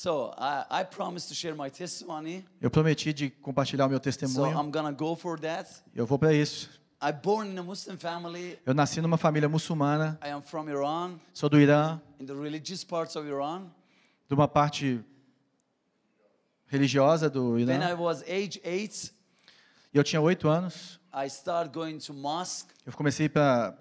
[0.00, 2.44] So I, I promised to share my testimony.
[2.60, 4.56] Eu prometi de compartilhar o meu So testemunho.
[4.56, 5.68] I'm gonna go for that.
[5.92, 6.70] Eu vou para isso.
[7.02, 8.56] I born in a Muslim family.
[8.64, 12.84] Eu nasci numa família muçulmana, I am from Iran, sou do Irã, in the religious
[12.84, 13.64] parts of Iran.
[14.28, 15.04] de uma parte
[16.68, 17.96] religiosa do When I Irã.
[17.98, 19.12] was age eight,
[19.92, 20.97] E eu tinha oito anos.
[21.12, 23.74] I started going to mosque Eu comecei para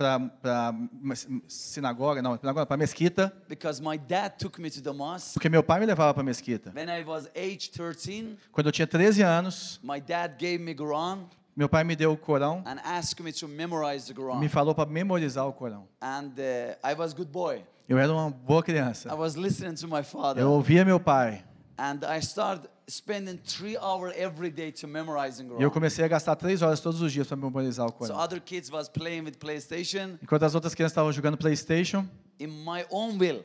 [1.47, 5.33] sinagoga, não, para mesquita, because my dad took me to the mosque.
[5.33, 6.71] porque meu pai me levava para mesquita.
[6.75, 11.27] When I was age 13, Quando eu tinha 13 anos, my dad gave me Quran
[11.57, 14.49] meu pai me deu o Corão and asked me to memorize the e me Quran.
[14.49, 15.87] falou para memorizar o Corão.
[15.99, 17.63] And uh, I was good boy.
[17.89, 19.15] Eu era uma boa I criança.
[19.15, 20.39] was listening to my father.
[20.43, 21.43] Eu ouvia meu pai.
[21.77, 26.35] And I started spending three hours every day to memorizing E eu comecei a gastar
[26.35, 28.17] três horas todos os dias para memorizar o So Corão.
[28.17, 30.17] other kids was playing with PlayStation.
[30.21, 32.07] Enquanto as outras crianças estavam jogando PlayStation,
[32.39, 33.43] In my own will.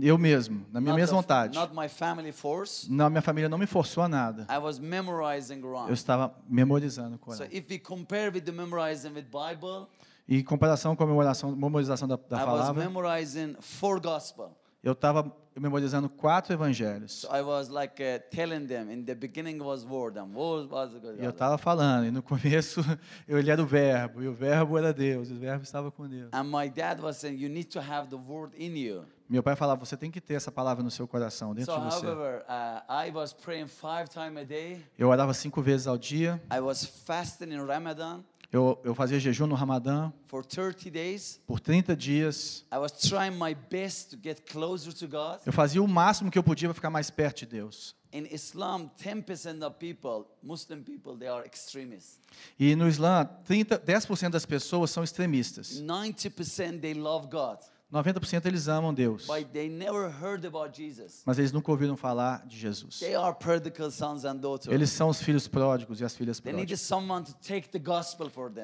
[0.00, 1.56] eu mesmo, na minha mesma vontade.
[1.58, 2.90] Not my family force.
[2.90, 4.46] Não, minha família não me forçou a nada.
[4.52, 5.86] I was memorizing Quran.
[5.86, 7.48] Eu estava memorizando o So Corão.
[7.52, 9.86] if we compare with the memorizing with Bible,
[10.26, 14.56] E em comparação com a memorização, memorização da, da I was palavra, memorizing four gospel.
[14.82, 15.30] eu estava
[15.60, 17.12] memorizando quatro evangelhos.
[17.12, 20.90] So I was like uh, telling them in the beginning was word and word was
[21.18, 22.80] E eu estava falando, e no começo
[23.28, 26.08] eu ele era o verbo, e o verbo era Deus, e o verbo estava com
[26.08, 26.30] Deus.
[26.32, 29.04] and my dad was saying you need to have the word in you.
[29.28, 31.86] Meu pai falava, você tem que ter essa palavra no seu coração, dentro So de
[31.86, 32.06] você.
[32.06, 34.84] however, uh, I was praying five times a day.
[34.98, 38.20] Eu orava cinco vezes ao dia, I was fasting in Ramadan
[38.52, 41.40] eu, eu fazia jejum no Ramadã for 30 days.
[41.46, 42.64] por 30 dias.
[42.70, 45.40] I was trying my best to get closer to God.
[45.46, 47.94] Eu fazia o máximo que eu podia para ficar mais perto de Deus.
[48.12, 52.20] In Islam, 10% of people, Muslim people, they are extremists.
[52.60, 55.80] E no Islã, 30, 10% das pessoas são extremistas.
[55.80, 57.58] 90% they love God,
[57.92, 61.22] 90% eles amam Deus, but they never heard about Jesus.
[61.26, 62.98] mas eles nunca ouviram falar de Jesus.
[62.98, 64.72] They are prodigal sons and daughters.
[64.72, 66.80] Eles são os filhos pródigos e as filhas pródigas.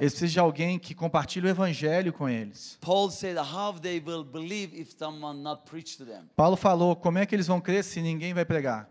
[0.00, 2.78] Eles precisam de alguém que compartilhe o evangelho com eles.
[2.80, 6.22] Paul said, How they will believe if someone not preach to them?
[6.34, 8.88] Paulo falou, como é que eles vão crer se ninguém vai pregar?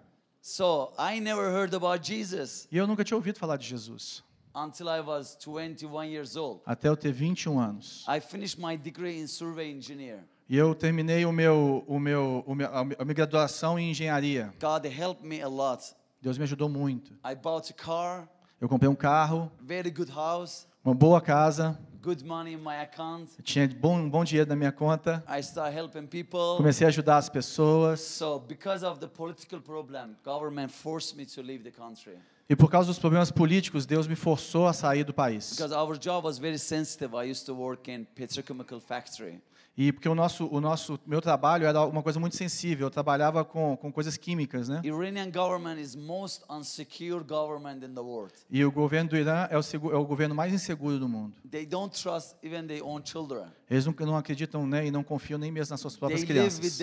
[2.71, 4.23] E eu nunca tinha ouvido falar de Jesus,
[4.57, 6.62] until I was 21 years old.
[6.66, 8.03] até eu ter 21 anos.
[8.07, 10.23] I finished my degree in survey engineer.
[10.50, 14.53] E eu terminei o meu, o meu, o meu, a minha graduação em engenharia.
[14.59, 15.84] God helped me a lot.
[16.22, 17.13] Deus me ajudou muito.
[17.23, 18.28] I bought a car,
[18.59, 23.29] Eu comprei um carro, very good house, uma boa casa, good money in my account.
[23.44, 25.24] tinha bom, um bom dinheiro na minha conta.
[25.29, 26.56] I started helping people.
[26.57, 28.00] Comecei a ajudar as pessoas.
[28.00, 32.18] So because of the political problem, government forced me to leave the country.
[32.49, 35.49] E por causa dos problemas políticos, Deus me forçou a sair do país.
[35.51, 37.13] Because our job was very sensitive.
[37.13, 39.41] I used to work in petrochemical factory.
[39.77, 42.87] E porque o nosso, o nosso, meu trabalho era uma coisa muito sensível.
[42.87, 44.81] Eu trabalhava com, com coisas químicas, né?
[44.83, 48.33] Iranian government is most unsecure government in the world.
[48.49, 51.35] E o governo do Irã é o, é o governo mais inseguro do mundo.
[51.51, 53.49] They don't trust even their own children.
[53.69, 56.27] Eles não, não acreditam né, e não confiam nem mesmo nas suas They próprias with
[56.27, 56.81] crianças.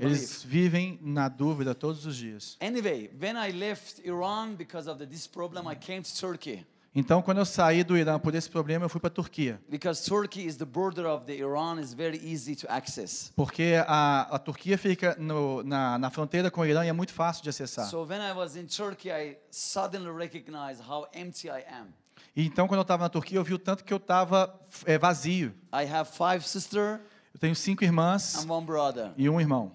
[0.00, 2.56] Eles vivem na dúvida todos os dias.
[2.60, 6.64] Anyway, when I left Iran because of the, this problem, I came to Turkey.
[6.92, 9.60] Então, quando eu saí do Irã por esse problema, eu fui para a Turquia.
[9.68, 13.30] Because Turkey is the border of the Iran is very easy to access.
[13.36, 17.12] Porque a, a Turquia fica no, na, na fronteira com o Irã e é muito
[17.12, 17.86] fácil de acessar.
[17.86, 21.94] So when I was in Turkey, I suddenly recognized how empty I am.
[22.36, 24.52] Então, quando eu estava na Turquia, eu vi o tanto que eu estava
[24.84, 25.54] é, vazio.
[25.72, 26.98] I have five sisters
[27.32, 29.12] Eu tenho cinco irmãs and one brother.
[29.16, 29.72] e um irmão.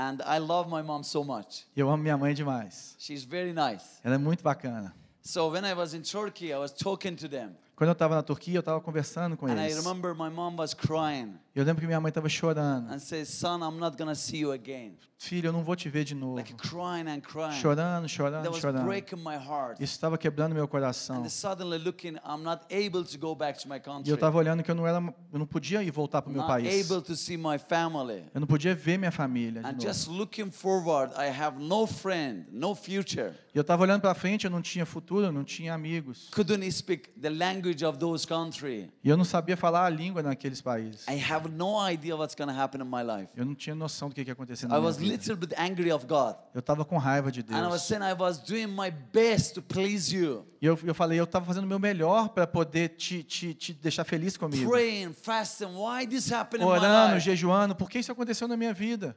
[0.00, 1.66] And I love my mom so much.
[1.76, 2.94] Eu amo minha mãe demais.
[3.00, 3.98] She's very nice.
[4.04, 4.94] Ela é muito bacana.
[5.22, 7.56] So when I was in Turkey, I was talking to them.
[7.78, 9.76] Quando eu estava na Turquia, eu estava conversando com And I eles.
[9.84, 12.92] remember my mom was crying Eu lembro que minha mãe estava chorando.
[12.92, 14.96] and said, Son, I'm not going to see you again.
[15.20, 16.36] Filho, eu não vou te ver de novo.
[16.36, 17.60] Like crying and crying.
[17.60, 18.84] Chorando, chorando, was chorando.
[18.84, 19.80] breaking my heart.
[19.80, 21.22] Isso estava quebrando meu coração.
[21.24, 24.10] And suddenly looking, I'm not able to go back to my E country.
[24.10, 24.98] eu estava olhando que eu não era,
[25.32, 26.88] eu não podia ir voltar para o meu Not país.
[26.90, 28.24] able to see my family.
[28.32, 29.82] Eu não podia ver minha família de And novo.
[29.88, 33.32] just looking forward, I have no friend, no future.
[33.52, 36.28] E eu estava olhando para frente, eu não tinha futuro, eu não tinha amigos.
[36.30, 38.90] Couldn't speak the language of those country.
[39.02, 41.06] E eu não sabia falar a língua naqueles países.
[41.08, 43.30] I have no idea what's going to happen in my life.
[43.36, 45.12] Eu não tinha noção do que ia acontecer I na minha was vida.
[45.12, 46.36] little bit angry of God.
[46.54, 47.82] Eu estava com raiva de And I was Deus.
[47.82, 50.46] saying I was doing my best to please you.
[50.60, 53.72] E eu, eu falei, eu estava fazendo o meu melhor para poder te, te, te
[53.72, 54.70] deixar feliz comigo.
[54.70, 57.24] Praying, fasting, why this happened in my Orando, life?
[57.24, 59.16] jejuando, por que isso aconteceu na minha vida?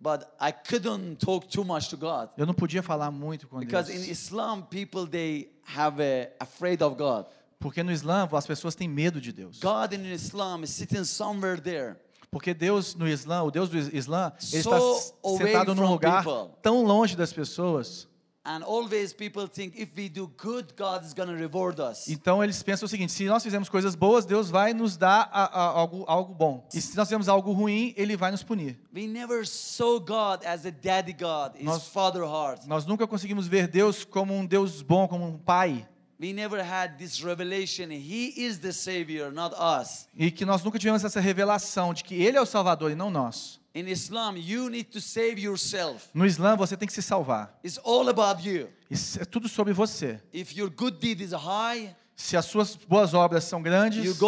[0.00, 2.28] But I couldn't talk too much to God.
[2.36, 4.08] Eu não podia falar muito com Because in Deus.
[4.08, 7.26] Islam, people, they have a, afraid of God.
[7.58, 9.58] Porque no Islã as pessoas têm medo de Deus.
[9.60, 11.96] God in Islam is sitting somewhere there.
[12.30, 16.50] Porque Deus no Islã, o Deus do Islã, ele So está sentado num lugar people.
[16.62, 18.06] tão longe das pessoas.
[18.44, 22.06] And always people think if we do good, God is going to reward us.
[22.08, 25.44] Então eles pensam o seguinte: se nós fizermos coisas boas, Deus vai nos dar a-
[25.44, 26.66] a- algo, algo bom.
[26.72, 28.78] E se nós fizermos algo ruim, Ele vai nos punir.
[28.94, 32.64] We never saw God as a daddy God, his Nós- father heart.
[32.66, 35.86] Nós nunca conseguimos ver Deus como um Deus bom, como um pai.
[36.20, 37.90] We never had this revelation.
[37.90, 40.08] He is the Savior, not us.
[40.16, 43.08] E que nós nunca tivemos essa revelação de que Ele é o Salvador e não
[43.08, 43.60] nós.
[43.72, 46.08] In Islam, you need to save yourself.
[46.12, 47.56] No Islã, você tem que se salvar.
[47.64, 48.68] It's all about you.
[48.90, 50.20] Isso é tudo sobre você.
[50.34, 54.18] If your good deed is high, Se as suas boas obras são grandes,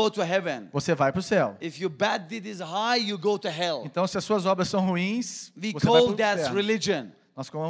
[0.73, 1.57] você vai para o céu.
[1.61, 3.83] If your bad deed is high, you go to hell.
[3.85, 7.09] Então, se as suas obras são ruins, We você vai para o religion.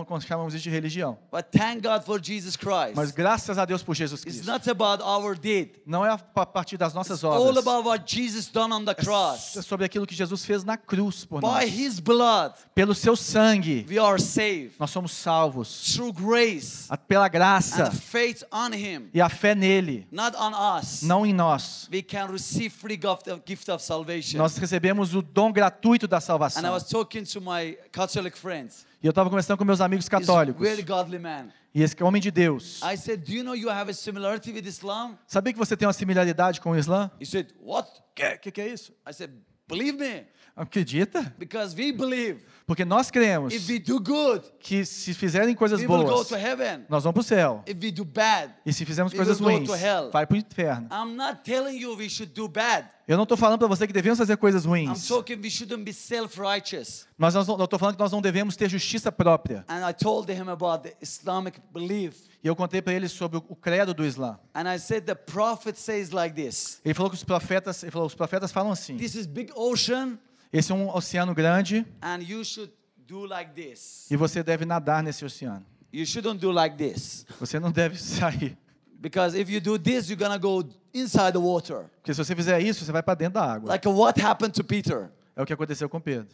[0.09, 1.19] Nós chamamos isso de religião.
[1.31, 3.15] But thank God for Jesus Mas Christ.
[3.15, 4.51] graças a Deus por Jesus It's Cristo.
[4.51, 5.71] not about our deed.
[5.87, 7.59] Não é a pa- partir das nossas It's all obras.
[7.59, 9.59] about what Jesus done on the É cross.
[9.65, 11.71] sobre aquilo que Jesus fez na cruz por By nós.
[11.79, 14.73] his blood, Pelo seu sangue, we are saved.
[14.79, 15.95] nós somos salvos.
[15.95, 20.53] Through grace A- Pela graça and faith on him, e a fé nele, not on
[20.79, 21.03] us.
[21.03, 21.89] não em nós.
[21.93, 24.39] We can receive free gift of, gift of salvation.
[24.39, 26.73] Nós recebemos o dom gratuito da And I salvação.
[26.73, 28.87] was talking to my Catholic friends.
[29.03, 30.61] E eu estava conversando com meus amigos católicos.
[30.61, 31.49] very godly man.
[31.75, 32.81] E esse homem de Deus.
[32.83, 35.17] I said, Do you know you have a similarity with Islam?
[35.27, 37.11] Sabia que você tem uma similaridade com o Islã?
[37.25, 37.89] Said, What?
[37.89, 38.93] O que, que, que é isso?
[39.09, 39.31] I said,
[39.69, 40.27] Believe me,
[40.61, 41.35] Acredita?
[41.39, 45.87] because we believe Porque nós cremos if we do good, que se fizerem coisas we
[45.89, 46.85] will go boas, to heaven.
[46.89, 47.65] nós vamos para o céu.
[47.67, 50.11] If we do bad, E se fizermos we coisas will go ruins, to hell.
[50.13, 50.87] vai para o inferno.
[50.93, 52.87] I'm not telling you we should do bad.
[53.09, 55.09] Eu não estou falando para você que devemos fazer coisas I'm ruins.
[55.09, 55.51] talking we
[55.85, 57.07] be self-righteous.
[57.19, 59.65] Mas eu estou falando que nós não devemos ter justiça própria.
[59.69, 62.29] And I told him about the Islamic belief.
[62.43, 64.39] E eu contei para ele sobre o- credo do Islã.
[64.55, 66.81] And I said the prophet says like this.
[66.85, 70.19] Ele falou que os profetas, ele falou, os profetas falam assim: This is big ocean
[70.53, 72.73] esse é um oceano grande and you should
[73.07, 74.11] do like this.
[74.11, 75.65] e você deve nadar nesse oceano.
[75.93, 77.27] You shouldn't do like this.
[77.41, 78.57] Você não deve sair,
[79.01, 80.63] Because if you do this, you're to go
[80.93, 81.85] inside the water.
[81.97, 83.69] porque se você fizer isso, você vai para dentro da água.
[83.71, 85.11] Like what happened to Peter.
[85.35, 86.29] É o que aconteceu com Pedro.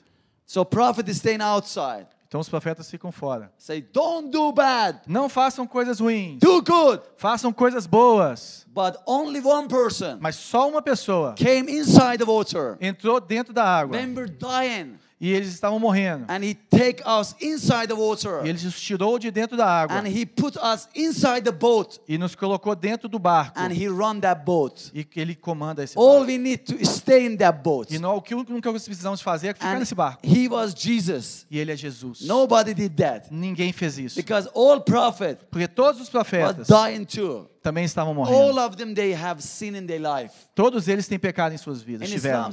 [0.45, 2.07] So prophet is staying outside.
[2.29, 3.53] Então os profetas ficam fora.
[3.57, 5.01] Say, don't do bad.
[5.07, 6.41] Não façam coisas ruins.
[6.41, 7.03] Do good.
[7.17, 8.67] Façam coisas boas.
[8.69, 12.77] But only one person Mas só uma pessoa came inside the water.
[12.81, 14.99] entrou dentro da água we're dying.
[15.19, 16.27] E eles estavam morrendo.
[16.29, 18.45] And he take us inside the water.
[18.45, 21.99] E ele nos tirou de dentro da água And he put us inside the boat.
[22.07, 23.59] e nos colocou dentro do barco.
[23.59, 24.91] And he run that boat.
[24.95, 26.27] E ele comanda esse All barco.
[26.27, 27.95] we need to stay in that boat.
[27.95, 30.21] E não, o que nós precisamos fazer é ficar And nesse barco.
[30.23, 31.47] he was Jesus.
[31.51, 32.21] E ele é Jesus.
[32.23, 33.29] Nobody did that.
[33.33, 34.17] Ninguém fez isso.
[34.17, 37.49] Because all prophet Porque todos os profetas dying too.
[37.63, 38.61] também estavam All morrendo.
[38.61, 40.35] of them, they have sin in their life.
[40.55, 42.09] Todos eles têm pecado em suas vidas.
[42.11, 42.51] Tiveram.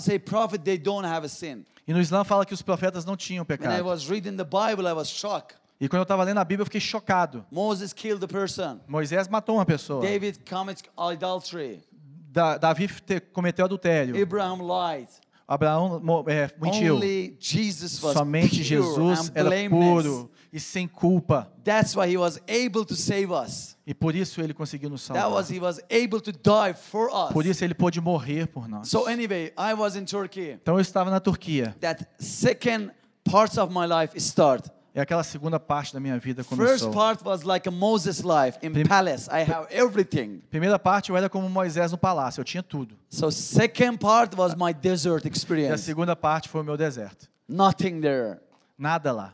[1.88, 3.86] E no Islã fala que os profetas não tinham pecado.
[3.86, 5.58] was reading the Bible, I was shocked.
[5.82, 7.46] E quando eu estava lendo a Bíblia, eu fiquei chocado.
[7.52, 8.80] Moses killed the person.
[8.88, 10.02] Moisés matou uma pessoa.
[10.02, 11.84] David commits adultery.
[12.32, 14.22] Da- Davi te- cometeu adultério.
[14.22, 15.10] Abraham lied.
[15.48, 16.96] Abraão é, mentiu.
[16.96, 21.52] Only Jesus was Somente Jesus era puro e sem culpa.
[21.64, 23.76] That's why he was able to save us.
[23.88, 25.32] E por isso ele conseguiu nos That salvar.
[25.40, 27.50] was he was able to die for Por us.
[27.50, 28.88] isso ele pôde morrer por nós.
[28.88, 30.52] So anyway, I was in Turkey.
[30.62, 31.76] Então eu estava na Turquia.
[31.82, 32.92] That second
[33.24, 34.68] parts of my life start.
[34.96, 36.92] É aquela segunda parte da minha vida First começou.
[36.92, 39.27] part was like a Moses life in Prim- palace.
[39.32, 40.39] I have everything.
[40.51, 42.96] Primeira parte eu era como Moisés no palácio, eu tinha tudo.
[43.10, 45.82] So second part was my desert E a experience.
[45.84, 47.27] segunda parte foi o meu deserto.
[47.50, 48.38] Nothing there.
[48.77, 49.34] Nada lá.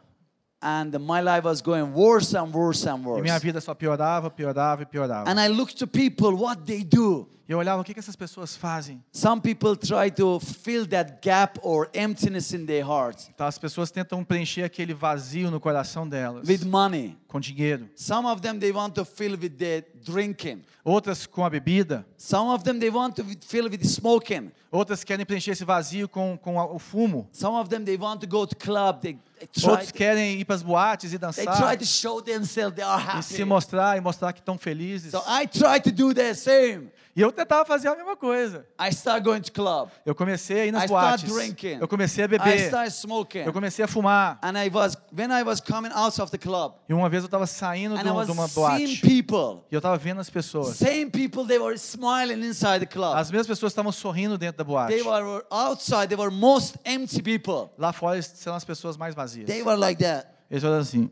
[0.61, 3.39] And my life was going worse and worse and E minha worse.
[3.45, 5.29] vida só piorava, piorava e piorava.
[5.29, 7.27] And I looked to people, what they do.
[7.47, 9.01] E eu olhava o que, que essas pessoas fazem.
[9.11, 13.89] Some people try to fill that gap or emptiness in their hearts Então, as pessoas
[13.89, 17.17] tentam preencher aquele vazio no coração delas with money.
[17.27, 17.89] com dinheiro.
[17.95, 20.61] Some of them they want to fill with their drinking.
[20.83, 22.05] Outras com a bebida.
[22.17, 24.51] Some of them they want to fill with smoking.
[24.71, 27.27] Outras querem preencher esse vazio com, com o fumo.
[27.31, 28.99] Some of them they want to go to club.
[29.01, 29.17] They,
[29.63, 31.77] Outros querem ir para as boates e they try dançar.
[31.77, 33.45] to show themselves they are E se happy.
[33.45, 35.11] mostrar e mostrar que estão felizes.
[35.11, 36.89] So I try to do the same.
[37.15, 38.65] E eu tentava fazer a mesma coisa.
[38.79, 39.89] I start going to club.
[40.05, 41.35] Eu comecei a ir I nas start boates.
[41.35, 41.79] drinking.
[41.81, 42.59] Eu comecei a I beber.
[42.67, 43.39] start smoking.
[43.39, 44.37] Eu comecei a fumar.
[44.43, 47.25] And I was when I was coming out of the club E uma vez eu
[47.27, 49.01] estava saindo de I uma, de uma boate.
[49.01, 50.75] people, E eu estava vendo as pessoas.
[50.77, 53.17] same people, they were smiling inside the club.
[53.17, 54.93] As mesmas pessoas estavam sorrindo dentro da boate.
[54.93, 56.07] They were outside.
[56.07, 57.69] They were most empty people.
[57.77, 59.47] Lá fora são as pessoas mais vazias.
[59.47, 60.27] They were like that.
[60.49, 61.09] Eles olham assim.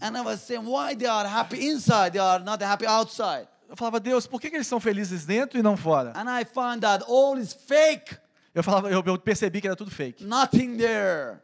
[0.00, 2.12] And I was saying, why they are happy inside?
[2.12, 3.46] They are not happy outside.
[3.68, 6.12] Eu falava, Deus, por que, que eles são felizes dentro e não fora?
[6.16, 8.16] And I found that all is fake.
[8.54, 10.24] Eu falava, eu, eu percebi que era tudo fake.
[10.24, 11.36] Nothing there.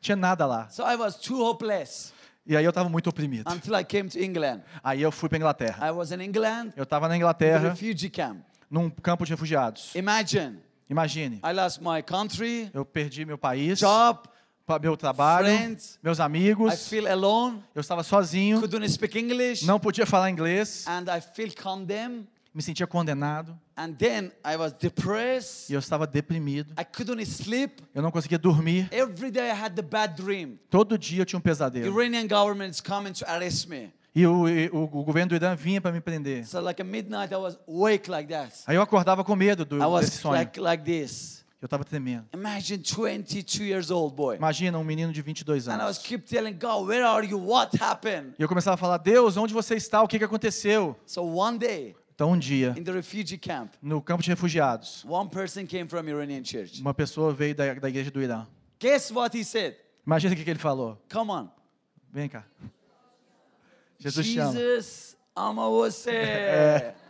[0.00, 0.68] Tinha nada lá.
[0.70, 2.12] So I was too hopeless
[2.44, 3.48] E aí eu estava muito oprimido.
[3.50, 4.62] until I came to England.
[4.82, 5.86] Aí eu fui para Inglaterra.
[5.86, 8.40] I was in England, Eu estava na Inglaterra, refugee camp.
[8.68, 9.94] num campo de refugiados.
[9.94, 10.58] Imagine,
[10.90, 14.20] Imagine, I lost my country, eu perdi meu país, job,
[14.68, 15.98] pa- meu trabalho, friends.
[16.02, 16.88] meus I amigos.
[16.88, 21.50] feel alone, Eu estava sozinho, couldn't speak English, não podia falar inglês, and I feel
[21.60, 22.26] condemned.
[22.54, 25.70] me sentia condenado And then I was depressed.
[25.70, 26.72] e eu estava deprimido.
[26.78, 27.82] I couldn't sleep.
[27.94, 28.88] Eu não conseguia dormir.
[28.92, 30.58] Every day I had the bad dream.
[30.68, 31.86] Todo dia eu tinha um pesadelo.
[31.86, 33.92] Iranian government is coming to arrest me.
[34.14, 36.44] E o, o, o governo do Irã vinha para me prender.
[36.44, 38.52] So like midnight I was awake like that.
[38.66, 40.34] Aí eu acordava com medo do, I desse was sonho.
[40.34, 41.37] like like this.
[41.60, 42.26] Eu estava tremendo.
[42.32, 44.36] Imagine 22 years old boy.
[44.36, 45.98] Imagina um menino de 22 And I was anos.
[45.98, 47.38] keep telling God, where are you?
[47.38, 48.34] What happened?
[48.38, 50.00] E eu começava a falar, Deus, onde você está?
[50.02, 50.96] O que, que aconteceu?
[51.04, 55.28] So one day Então um dia, in the refugee camp, no campo de refugiados, one
[55.28, 56.80] person came from Iranian church.
[56.80, 58.46] uma pessoa veio da, da igreja do Irã.
[58.78, 59.76] Guess what he said?
[60.06, 60.96] Imagina o que, que ele falou.
[61.12, 61.48] Come on.
[62.12, 62.44] Vem cá.
[63.98, 64.52] Jesus chama.
[64.52, 66.94] Jesus, ama você.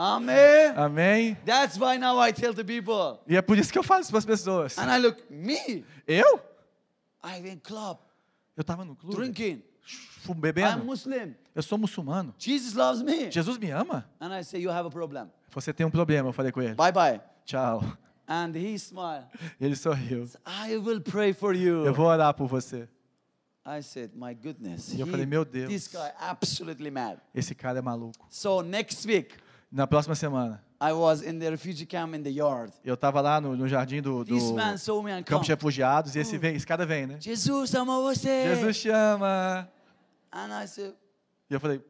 [0.00, 0.74] Amen.
[0.76, 1.36] Amém?
[1.44, 3.18] That's why now I tell the people.
[3.26, 4.78] E é por isso que eu falo isso para as pessoas.
[4.78, 5.84] And I look, me?
[6.06, 6.40] Eu?
[7.24, 7.98] I went club,
[8.56, 9.60] Eu estava no clube, drinking.
[10.22, 10.84] fu- I'm bebendo.
[10.84, 11.34] Muslim.
[11.52, 12.32] Eu sou muçulmano.
[12.38, 13.28] Jesus loves me.
[13.32, 14.08] Jesus me ama?
[14.20, 15.28] And I say, you have a problem.
[15.50, 16.74] Você tem um problema, eu falei com ele.
[16.74, 17.20] Bye bye.
[17.44, 17.82] Tchau.
[18.28, 19.24] And he smiled.
[19.58, 20.28] Ele sorriu.
[20.46, 21.84] I will pray for you.
[21.86, 22.86] Eu vou orar por você.
[23.66, 24.92] I said, my goodness.
[24.92, 25.68] E eu he- falei, meu Deus.
[25.68, 27.18] This guy absolutely mad.
[27.34, 28.26] Esse cara é maluco.
[28.30, 29.34] So next week,
[29.70, 32.72] Na próxima semana, I was in the refugee camp in the yard.
[32.84, 35.50] eu estava lá no, no jardim do, do This man saw me and campo de
[35.52, 37.18] refugiados e esse, vem, esse cara vem, né?
[37.20, 38.54] Jesus, ama você.
[38.54, 39.68] Jesus chama.
[40.32, 40.94] And I said,
[41.50, 41.82] E eu falei,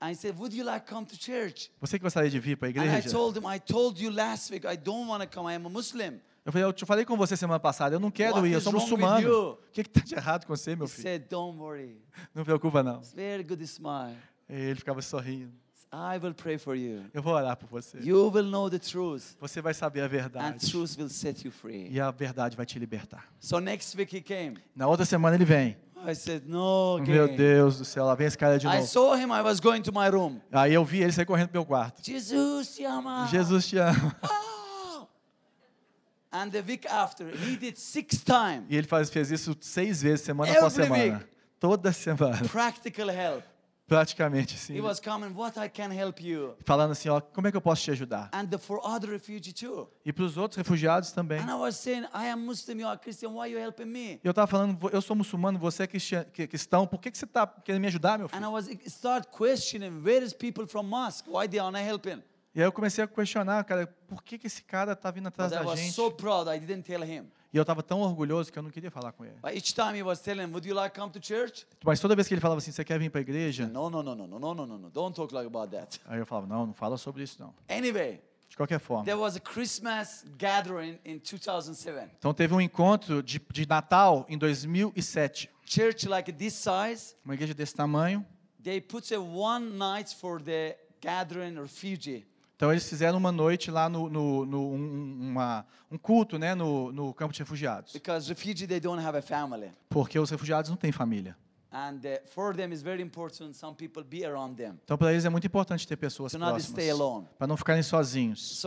[0.00, 1.70] I said, would you like come to church?
[1.80, 3.10] você que gostaria de vir para a And I igreja?
[3.10, 5.50] told him, I told you last week, I don't want to come.
[5.52, 6.20] I am a Muslim.
[6.46, 8.60] Eu falei, eu te falei com você semana passada, eu não quero What ir, eu
[8.60, 9.50] sou muçulmano.
[9.52, 11.02] O que está de errado com você, meu He filho?
[11.02, 12.00] said, don't worry.
[12.34, 12.98] Não preocupa não.
[13.00, 14.16] It's very good smile.
[14.48, 15.52] E ele ficava sorrindo.
[15.92, 17.04] I will pray for you.
[17.14, 17.98] Eu vou orar por você.
[18.00, 20.70] You will know the truth, Você vai saber a and verdade.
[20.70, 21.88] truth will set you free.
[21.90, 23.24] E a verdade vai te libertar.
[23.40, 24.56] So next week he came.
[24.74, 25.76] Na outra semana ele vem.
[26.06, 27.26] I said, no, Meu.
[27.36, 28.86] Deus do céu, lá vem esse cara de I novo.
[28.86, 29.32] saw him.
[29.32, 30.40] I was going to my room.
[30.52, 32.00] Aí eu vi ele sair correndo pro meu quarto.
[32.04, 33.26] Jesus, te ama.
[33.28, 34.14] Jesus te ama.
[34.22, 35.06] Oh.
[36.32, 40.20] And the week after, he did six times E ele faz, fez isso seis vezes,
[40.22, 41.14] semana Every após semana.
[41.14, 41.26] week.
[41.58, 42.46] Toda semana.
[42.48, 43.42] practical help.
[43.86, 44.74] Praticamente, assim.
[44.76, 46.56] He was coming, what I can help you.
[46.64, 48.28] Falando assim, ó, como é que eu posso te ajudar?
[48.32, 49.88] And the, for other refugees too.
[50.04, 51.38] E para os outros refugiados também.
[51.38, 54.20] And I was saying, I am Muslim, you are Christian, why are you helping me?
[54.24, 57.80] Eu estava falando, eu sou muçulmano, você é cristão, por que, que você está querendo
[57.82, 58.44] me ajudar, meu And filho?
[58.44, 61.28] I was start questioning, where is people from mosque?
[61.30, 62.22] Why they are not helping?
[62.56, 65.50] E aí eu comecei a questionar, cara, por que, que esse cara está vindo atrás
[65.52, 65.92] But I da was gente?
[65.92, 67.26] so proud, I didn't tell him.
[67.56, 69.36] E eu estava tão orgulhoso que eu não queria falar com ele.
[69.42, 71.66] But each time he was telling, would you like to come to church?
[71.82, 73.66] Mas toda vez que ele falava assim, você quer vir para a igreja?
[73.66, 74.90] No, no, no, no, no, no, no, no, no.
[74.90, 75.98] Don't talk like about that.
[76.04, 77.54] Aí eu falava, não, não fala sobre isso não.
[77.66, 78.20] Anyway,
[78.50, 79.06] De qualquer forma.
[79.06, 82.10] there was a Christmas gathering in 2007.
[82.18, 85.48] Então teve um encontro de, de Natal em 2007.
[85.64, 88.22] Church like this size, Uma igreja desse tamanho.
[88.62, 92.26] they put a one night for the gathering refugee.
[92.56, 96.90] Então eles fizeram uma noite lá no, no, no- um, uma, um culto, né, no,
[96.90, 99.70] no campo de refugiados, Because refugee, they don't have a family.
[99.90, 101.36] porque os refugiados não têm família.
[104.84, 107.28] Então para eles é muito importante ter pessoas to próximas.
[107.38, 108.60] Para não ficarem sozinhos.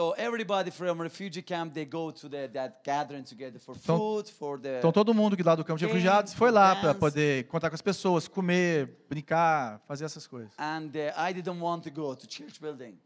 [4.78, 7.76] Então todo mundo que lá do campo de refugiados foi lá para poder contar com
[7.76, 10.52] as pessoas, comer, brincar, fazer essas coisas.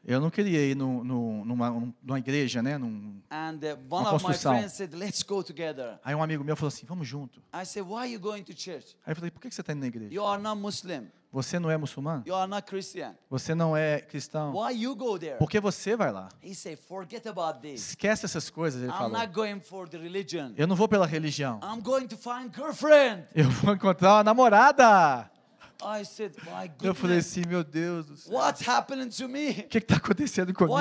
[0.06, 4.70] Eu não queria ir no, no, numa, numa igreja, né, num, And, uh, construção.
[4.70, 4.92] Said,
[6.04, 7.40] Aí um amigo meu falou assim, vamos junto.
[7.54, 8.98] I said, Why are you going to church?
[9.06, 10.13] Aí eu falei, por que você está indo na igreja?
[10.13, 11.08] You are not Muslim.
[11.32, 12.24] Você não é muçulmano?
[12.28, 13.16] You are not Christian.
[13.28, 14.54] Você não é cristão?
[14.54, 15.40] Why you go there?
[15.40, 16.30] Por que você vai lá?
[16.44, 17.90] He said, forget about this.
[17.90, 19.12] Esquece essas coisas, ele I'm falou.
[19.18, 20.54] not going for the religion.
[20.56, 21.60] Eu não vou pela religião.
[21.63, 23.24] I'm going to find girlfriend.
[23.34, 25.28] Eu vou encontrar uma namorada.
[25.86, 28.38] I said, my Eu falei assim, meu Deus do céu.
[28.38, 30.74] O que está acontecendo comigo?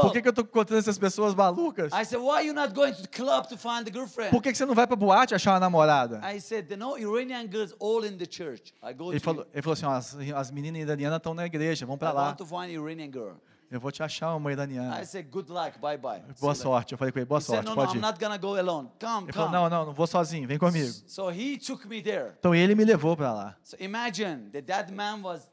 [0.00, 1.92] Por que, que eu estou encontrando essas pessoas malucas?
[1.92, 4.30] I said, why you not going to the club to find the girlfriend?
[4.30, 6.20] Por que, que você não vai para boate achar uma namorada?
[6.22, 8.74] I said, no Iranian girls all in the church.
[8.82, 11.84] I go Ele to falou, ele falou assim, as, as meninas iranianas estão na igreja,
[11.84, 12.26] I para lá.
[12.28, 13.34] want to find Iranian girl.
[13.72, 15.00] Eu vou te achar uma iraniana.
[15.00, 16.22] I said, good luck, bye bye.
[16.38, 16.92] Boa sorte.
[16.92, 18.02] Eu falei com ele, boa He said, sorte, no, no, pode I'm ir.
[18.02, 18.90] not gonna go alone.
[19.00, 19.60] Come, Ele falou, come.
[19.62, 20.92] não, não, não vou sozinho, vem comigo.
[21.06, 22.32] So he took me there.
[22.38, 23.56] Então ele me levou para lá.
[23.64, 25.48] So imagine that that man was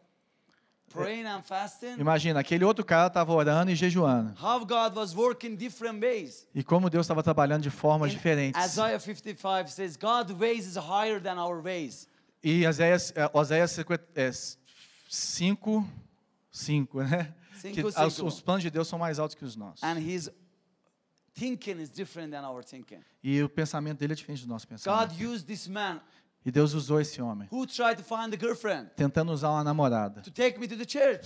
[0.91, 1.95] praying and fasting.
[1.97, 4.33] Imagina, aquele outro cara estava orando e jejuando.
[4.41, 6.45] How God was working different ways.
[6.53, 8.65] E como Deus estava trabalhando de formas In diferentes.
[8.65, 12.05] Isaiah 55 says, God's ways is higher than our ways.
[12.43, 13.79] E Oséias, é, Oséias
[15.09, 15.87] 5,
[16.51, 17.33] 5, né?
[17.61, 19.83] Que os, os planos de Deus são mais altos que os nossos.
[19.83, 20.31] And his
[21.33, 22.99] thinking is different than our thinking.
[23.23, 25.23] E o pensamento dele é diferente do nosso God pensamento.
[25.23, 26.01] used this man
[26.45, 30.23] E Deus usou esse homem, who tried to find a girlfriend tentando usar uma namorada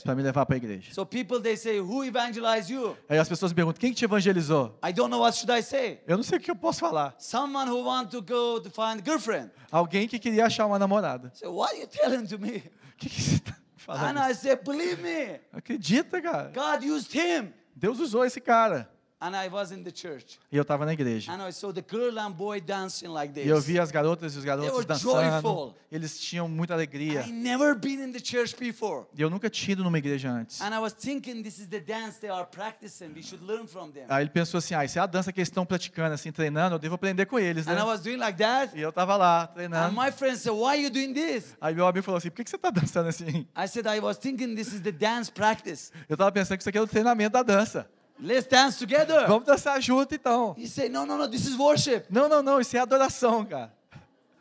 [0.04, 0.92] para me levar para a igreja.
[0.92, 2.98] So people they say, who evangelized you?
[3.08, 4.78] Aí as pessoas me perguntam: quem que te evangelizou?
[4.84, 6.02] I don't know what should I say.
[6.08, 7.16] Eu não sei o que eu posso falar.
[7.20, 9.52] Someone who want to go to find a girlfriend.
[9.72, 11.32] Alguém que queria achar uma namorada.
[11.36, 12.58] So what are you telling to me?
[12.58, 12.62] O
[12.98, 13.56] que, que você está
[13.88, 16.52] And I said, believe me, Acredita, cara.
[16.54, 17.54] God used him.
[17.76, 18.90] Deus usou esse cara.
[19.26, 20.38] And I was in the church.
[20.52, 21.32] E eu estava na igreja.
[21.32, 24.38] And I saw the girl and boy dancing like E eu vi as garotas e
[24.38, 25.14] os garotos dançando.
[25.42, 25.76] joyful.
[25.90, 27.22] Eles tinham muita alegria.
[27.22, 29.06] I never been in the church before.
[29.18, 30.60] E eu nunca tinha ido numa igreja antes.
[30.60, 33.14] And I was thinking this is the dance they are practicing.
[33.16, 34.04] We should learn from them.
[34.10, 36.76] Aí ele pensou assim, ah, isso é a dança que eles estão praticando, assim, treinando,
[36.76, 37.74] eu devo aprender com eles, né?
[37.74, 38.78] And I was doing like that.
[38.78, 39.94] E eu tava lá, And treinando.
[39.96, 41.56] my friend said, why are you doing this?
[41.62, 43.48] Aí meu amigo falou assim, por que que você tá dançando assim?
[43.56, 45.94] I said, I was thinking this is the dance practice.
[46.10, 47.88] Eu tava pensando que isso aqui é o treinamento da dança.
[48.20, 49.28] Let's dance together.
[49.28, 50.56] Vamos dançar junto, então.
[50.58, 52.06] He said, no, no, no, this is worship.
[52.10, 53.72] Não, não, não, isso é adoração, cara.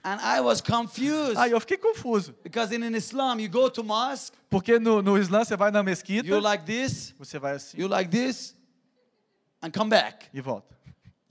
[0.04, 1.36] And I was confused.
[1.36, 2.34] Aí eu fiquei confuso.
[2.42, 6.28] Because in, Islam, you go to mosque, Porque no, no Islã você vai na mesquita,
[6.28, 8.54] you like this, você vai assim you like this,
[9.62, 10.26] and come back.
[10.34, 10.76] e volta.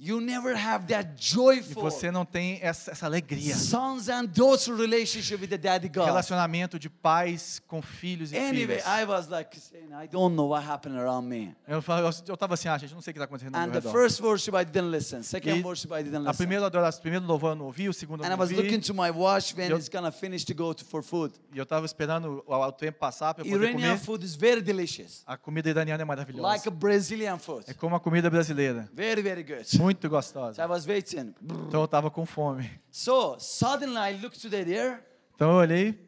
[0.04, 3.56] You never have that E joyful você não tem essa, essa alegria.
[3.56, 6.06] sons and daughters relationship with the daddy God.
[6.06, 8.84] Relacionamento de pais com filhos e Anyway, filhas.
[8.88, 11.56] I was like saying, I don't know what happened around me.
[11.68, 13.68] Eu, eu, eu tava assim, ah, gente, não sei o que está acontecendo no And
[13.68, 13.92] meu the redor.
[13.92, 15.22] first worship I didn't listen.
[15.22, 16.38] Second E worship I didn't A listen.
[16.38, 18.74] primeira adoração, primeiro louvor eu não ouvi, o segundo eu And I não was looking
[18.78, 18.88] ouvi.
[18.88, 21.36] to my watch when Eu- it's gonna finish to go to, for food.
[21.54, 24.00] E eu estava esperando o, o tempo passar para poder Iranian comer.
[24.00, 26.48] food is very delicious, A comida iraniana é maravilhosa.
[26.48, 27.66] like a Brazilian food.
[27.68, 28.90] É como a comida brasileira.
[28.92, 29.78] Very, very good.
[29.78, 30.68] Muito I gostosa.
[30.68, 31.34] was waiting.
[31.68, 32.70] Então eu estava com fome.
[32.92, 35.00] So suddenly I looked to the there,
[35.36, 36.00] Então eu olhei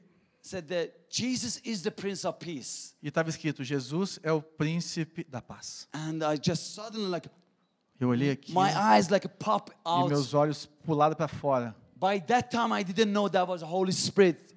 [0.42, 2.94] said that Jesus is the Prince of Peace.
[3.02, 5.88] e estava escrito: Jesus é o príncipe da paz.
[5.94, 7.30] And I just suddenly like
[8.00, 10.10] Eu olhei aqui my eyes like pop e out.
[10.10, 11.76] meus olhos pularam para fora.
[11.96, 14.54] By that time I didn't know that was the Holy Spirit.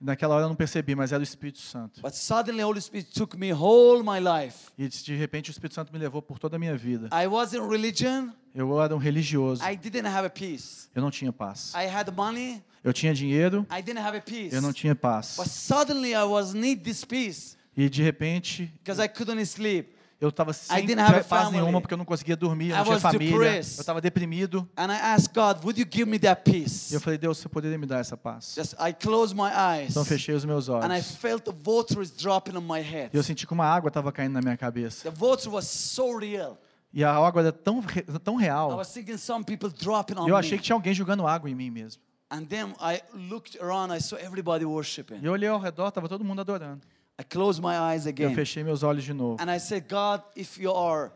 [0.00, 2.00] Naquela hora eu não percebi, mas era o Espírito Santo.
[2.00, 4.70] But suddenly Holy Spirit took me whole my life.
[4.78, 7.08] E de repente o Espírito Santo me levou por toda a minha vida.
[7.12, 8.32] I was in religion.
[8.58, 9.62] Eu era um religioso.
[9.64, 10.88] I didn't have a peace.
[10.92, 11.72] Eu não tinha paz.
[11.76, 12.60] I had money.
[12.82, 14.52] Eu tinha dinheiro, I didn't have a peace.
[14.52, 15.34] eu não tinha paz.
[15.36, 19.94] But suddenly I was need this peace E de repente because I couldn't sleep.
[20.20, 22.78] eu estava sem didn't have a paz nenhuma porque eu não conseguia dormir, eu I
[22.78, 24.68] não tinha was família, eu estava deprimido.
[24.76, 27.78] And I asked God, would you give me that E eu falei, Deus, você poderia
[27.78, 28.54] me dar essa paz?
[28.56, 29.90] Just I closed my eyes.
[29.90, 31.12] Então fechei os meus And I olhos.
[31.16, 33.10] felt the water is dropping on my head.
[33.12, 35.08] E eu senti que uma água estava caindo na minha cabeça.
[35.08, 36.58] The water was so real.
[36.92, 37.82] E a água era tão,
[38.24, 38.76] tão I real.
[38.76, 41.54] was thinking some people dropping on E eu achei que tinha alguém jogando água em
[41.54, 42.02] mim mesmo.
[42.30, 45.20] And then I looked around, I saw everybody worshiping.
[45.22, 46.80] E eu olhei ao redor, estava todo mundo adorando.
[47.20, 48.34] I closed my eyes E eu again.
[48.34, 49.42] fechei meus olhos de novo.
[49.42, 51.10] And I said, God, if you are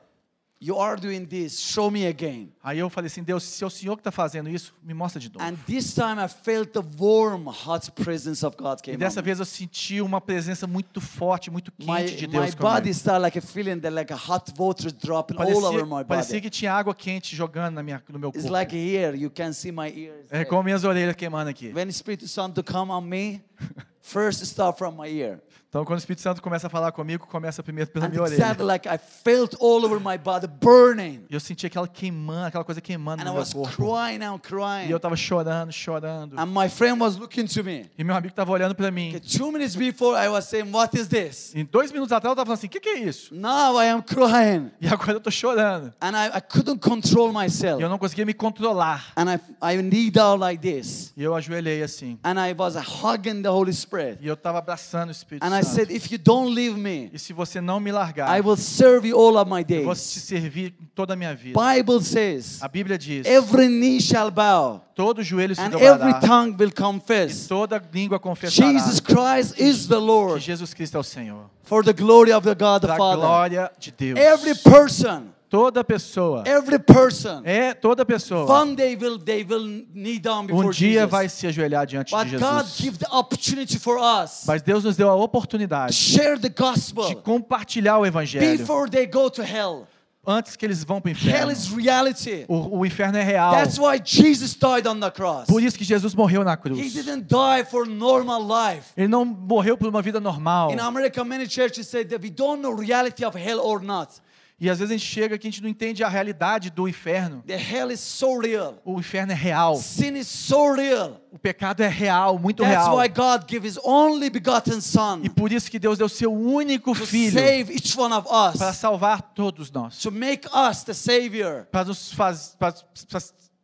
[0.65, 2.53] you are doing this, show me again.
[2.63, 5.19] Aí eu falei assim, Deus, se é o Senhor que está fazendo isso, me mostra
[5.21, 5.45] de novo.
[5.45, 9.23] And this time I felt the warm, hot presence of God E came dessa on
[9.23, 9.27] me.
[9.27, 12.95] vez eu senti uma presença muito forte, muito My, quente de my Deus body comigo.
[12.95, 16.35] started like a feeling that like a hot water dropping all over my Parecia, parecia
[16.37, 16.41] body.
[16.43, 18.53] que tinha água quente jogando na minha, no meu It's corpo.
[18.53, 20.27] like here, you can see my ears.
[20.31, 21.73] É como minhas orelhas queimando aqui.
[21.75, 23.43] When Spirit Santo come on me,
[24.01, 25.41] first start from my ear.
[25.73, 28.57] Então, quando o Espírito Santo começa a falar comigo, começa primeiro pela And minha orelha.
[28.63, 31.25] like I felt all over my body burning.
[31.31, 33.75] E eu senti aquela queimando, aquela coisa queimando And no I meu was corpo.
[33.75, 34.91] crying out, E crying.
[34.91, 36.39] eu tava chorando, chorando.
[36.39, 37.91] And my friend was looking to me.
[37.97, 39.17] E meu amigo tava olhando para mim.
[39.17, 41.55] Okay, two minutes before I was saying, What is this?
[41.55, 43.35] E dois minutos atrás eu tava falando assim, o que, que é isso?
[43.35, 44.71] Now I am crying.
[44.79, 45.91] E agora eu tô chorando.
[46.03, 47.83] And I, I couldn't control E myself.
[47.83, 49.07] eu não conseguia me controlar.
[49.17, 49.25] And
[49.63, 51.15] I, I kneed down like this.
[51.17, 52.19] E eu ajoelhei assim.
[52.23, 54.19] And I was hugging the Holy Spirit.
[54.21, 57.19] E eu tava abraçando o Espírito And I said, If you don't leave me, E
[57.19, 60.01] se você não me largar, I will serve you all of my eu vou te
[60.01, 60.23] days.
[60.25, 61.59] servir toda a minha vida.
[61.59, 66.21] Bible says, A Bíblia diz, every knee shall bow todo joelho se and dobrará every
[66.27, 70.97] tongue will e confess toda língua confessará Jesus Christ is the que Lord Jesus Cristo
[70.97, 71.47] é o Senhor.
[71.63, 73.17] for the glory of the God the Father.
[73.23, 74.19] glória de Deus.
[74.19, 80.19] Every person, Toda pessoa, every person, é toda pessoa, one day will they will kneel
[80.19, 81.11] down before um dia Jesus.
[81.11, 82.81] vai se ajoelhar diante But de God Jesus.
[82.81, 87.17] give the opportunity for us Mas Deus nos deu a oportunidade share the de gospel
[87.17, 89.87] compartilhar o Evangelho before they go to hell.
[90.27, 92.45] antes que eles vão para o Hell inferno.
[92.49, 93.53] O, o inferno é real.
[93.53, 95.47] That's why Jesus died on the cross.
[95.47, 96.95] Por isso que Jesus morreu na He cruz.
[96.95, 98.93] didn't die for normal life.
[98.97, 100.73] Ele não morreu por uma vida normal.
[100.73, 104.23] In America, many churches say that we don't know reality of hell or not.
[104.63, 107.43] E às vezes a gente chega que a gente não entende a realidade do inferno.
[107.45, 108.77] The hell is so real.
[108.85, 109.75] O inferno é real.
[109.75, 111.21] Sin is so real.
[111.33, 112.97] O pecado é real, muito That's real.
[112.97, 116.95] why God gave His only begotten Son E por isso que Deus deu seu único
[116.95, 120.95] to filho save each one of para us, salvar todos nós, to make us the
[120.95, 122.73] Savior, para nos, faz, para,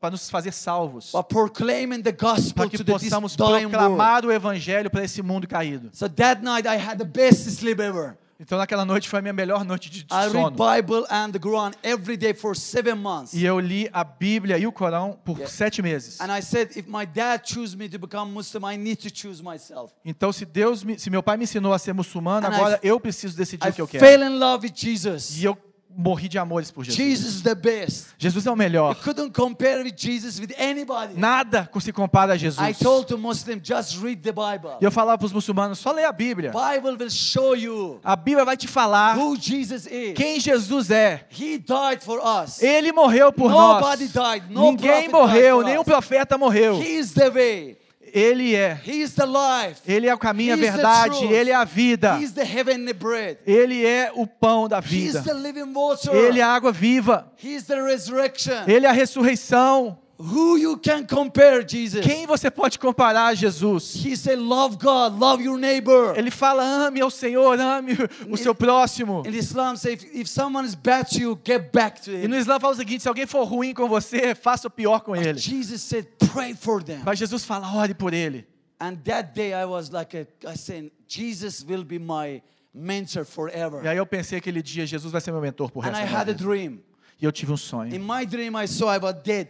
[0.01, 5.91] para nos fazer salvos, para que possamos proclamar o evangelho para esse mundo caído.
[5.93, 8.19] So that night I had the best sleep ever.
[8.40, 10.51] Então naquela noite foi a minha melhor noite de, I read sono.
[10.53, 13.33] Bible and the Quran every day for seven months.
[13.35, 15.53] E eu li a Bíblia e o Corão por Yeah.
[15.53, 16.20] sete meses.
[16.20, 19.42] And I said, if my dad choose me to become Muslim, I need to choose
[19.42, 19.92] myself.
[20.05, 22.81] Então se Deus, me- se meu pai me ensinou a ser muçulmano, And I- agora
[22.81, 24.05] eu preciso decidir I o que eu quero.
[24.07, 25.37] fell in love with Jesus.
[25.37, 25.59] E eu
[25.96, 26.96] morri de amores por Jesus.
[26.96, 28.09] Jesus the best.
[28.18, 28.94] Jesus é o You melhor.
[28.96, 31.14] couldn't compare with Jesus with anybody.
[31.18, 32.61] Nada se compara a Jesus.
[32.61, 34.77] I told to Muslim, just read the Bible.
[34.81, 36.53] E eu falava para os muçulmanos, só lê a Bíblia.
[36.53, 40.14] Bible will show you A Bíblia vai te falar who Jesus is.
[40.14, 41.27] quem Jesus é.
[41.31, 42.62] He died for us.
[42.62, 44.12] Ele morreu por Nobody nós.
[44.12, 44.51] died.
[44.53, 46.81] No Ninguém morreu, nenhum profeta morreu.
[46.83, 47.79] He is the way.
[48.19, 48.81] Ele é.
[48.85, 49.81] He is the life.
[49.87, 52.19] Ele é o caminho, a verdade, ele é a vida.
[52.19, 53.39] He is the heavenly bread.
[53.47, 55.19] Ele é o pão da He vida.
[55.21, 56.15] is the living water.
[56.15, 57.31] Ele é a água viva.
[57.43, 58.65] He is the resurrection.
[58.67, 59.99] Ele é a ressurreição.
[60.21, 62.05] Who you can compare Jesus?
[62.05, 63.95] Quem você pode comparar a Jesus?
[64.05, 66.13] He said, love God, love your neighbor.
[66.19, 67.93] Ele fala: ame ao Senhor, ame
[68.29, 69.23] o seu próximo.
[69.25, 72.29] In Islam, say if, if someone is bad to you, get back to E him.
[72.29, 75.15] no Islã fala o seguinte: se alguém for ruim com você, faça o pior com
[75.15, 75.39] ele.
[75.39, 77.03] Jesus said, pray for them.
[77.05, 78.45] Mas Jesus fala: ore por ele.
[78.81, 82.43] And that day I was like, a, I said, Jesus will be my
[82.75, 83.85] mentor forever.
[83.85, 86.03] E aí eu pensei aquele dia: Jesus vai ser meu mentor por And resto I
[86.03, 86.81] da minha had a dream.
[87.21, 87.95] E eu tive um sonho.
[87.95, 89.49] In my dream, I saw I was dead.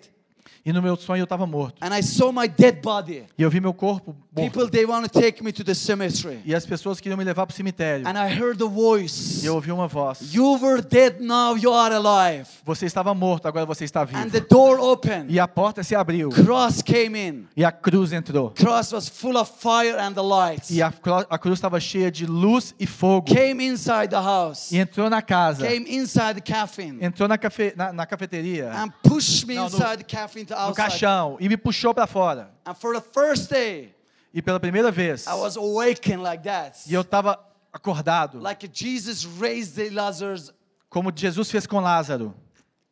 [0.64, 1.76] E no meu sonho eu estava morto.
[1.80, 3.24] And I saw my dead body.
[3.38, 4.52] E eu vi meu corpo morto.
[4.52, 6.40] People, they want to take me to the cemetery.
[6.44, 8.06] E as pessoas queriam me levar para o cemitério.
[8.06, 9.42] And I heard the voice.
[9.42, 10.32] E eu ouvi uma voz.
[10.34, 12.46] You were dead, now you are alive.
[12.64, 14.30] Você estava morto, agora você está And vivo.
[14.30, 15.32] the door opened.
[15.32, 16.28] E a porta se abriu.
[16.30, 17.46] Cross came in.
[17.56, 18.50] E a cruz entrou.
[18.50, 20.70] Cross was full of fire and the lights.
[20.70, 20.92] E a,
[21.30, 23.26] a cruz estava cheia de luz e fogo.
[23.34, 24.70] Came inside the house.
[24.70, 25.66] E entrou na casa.
[25.66, 26.98] Came inside the caffeine.
[27.04, 28.70] Entrou na, cafe, na, na cafeteria.
[28.72, 29.66] And pushed me No, no.
[29.68, 31.36] inside the caffeine to No caixão.
[31.40, 32.50] E me puxou para fora.
[32.66, 33.94] And for the first day,
[34.32, 35.26] E pela primeira vez.
[35.26, 36.78] I was awakened like that.
[36.88, 37.38] E eu estava
[37.72, 38.38] acordado.
[38.40, 40.52] Like Jesus raised the Lazarus
[40.90, 42.34] Como Jesus fez com Lázaro.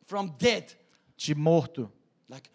[0.05, 0.75] from dead.
[1.15, 1.91] De morto.
[2.29, 2.49] Like,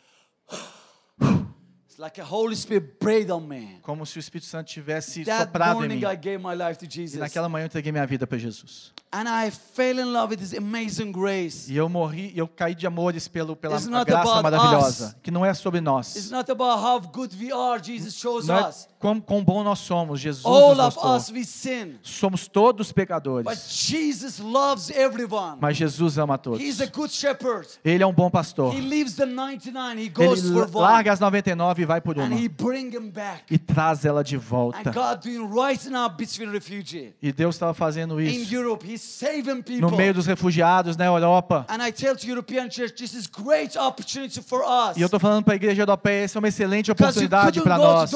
[2.03, 3.79] like a Holy Spirit breathed on me.
[3.83, 6.01] Como se o Espírito Santo tivesse That soprado em mim.
[6.01, 7.21] morning I gave my life to E Jesus.
[7.21, 8.93] naquela manhã eu entreguei minha vida para Jesus.
[9.15, 11.71] And I fell in love with His amazing grace.
[11.71, 15.07] E eu morri, eu caí de amores pelo, pela It's not graça about maravilhosa.
[15.09, 15.17] us.
[15.23, 16.31] Que não é sobre It's nós.
[16.31, 18.89] not about how good we are, Jesus shows Não é us.
[19.03, 20.21] Quão, quão bom nós somos.
[20.21, 21.17] Jesus All nos mostrou.
[21.17, 21.97] us, we sin.
[22.03, 23.69] Somos todos But pecadores.
[23.69, 25.59] Jesus loves everyone.
[25.61, 26.61] Mas Jesus ama todos.
[26.61, 27.67] He's a good shepherd.
[27.85, 28.73] Ele é um bom pastor.
[28.73, 30.81] He leaves the 99, he goes Ele for one.
[30.93, 32.37] larga as 99 e vai por And uma.
[32.37, 33.43] he bring him back.
[33.51, 34.91] E traz ela de And volta.
[34.93, 37.13] God doing right now between refugee.
[37.21, 39.81] E Deus estava fazendo In isso Europe, he's saving people.
[39.81, 41.67] no meio dos refugiados na Europa.
[41.69, 44.97] And I tell to European church, this is great opportunity for us.
[44.97, 48.11] E eu estou falando para a igreja europeia, essa é uma excelente oportunidade para nós.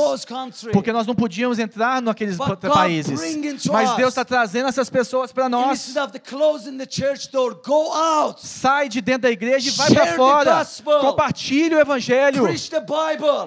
[0.76, 2.36] Porque nós não podíamos entrar naqueles
[2.72, 3.20] países.
[3.72, 3.96] Mas us.
[3.96, 5.94] Deus está trazendo essas pessoas para nós.
[8.38, 10.66] Sai de dentro da igreja e vai para fora.
[11.00, 12.44] Compartilhe o evangelho.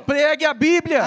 [0.05, 1.03] Pregue a Bíblia.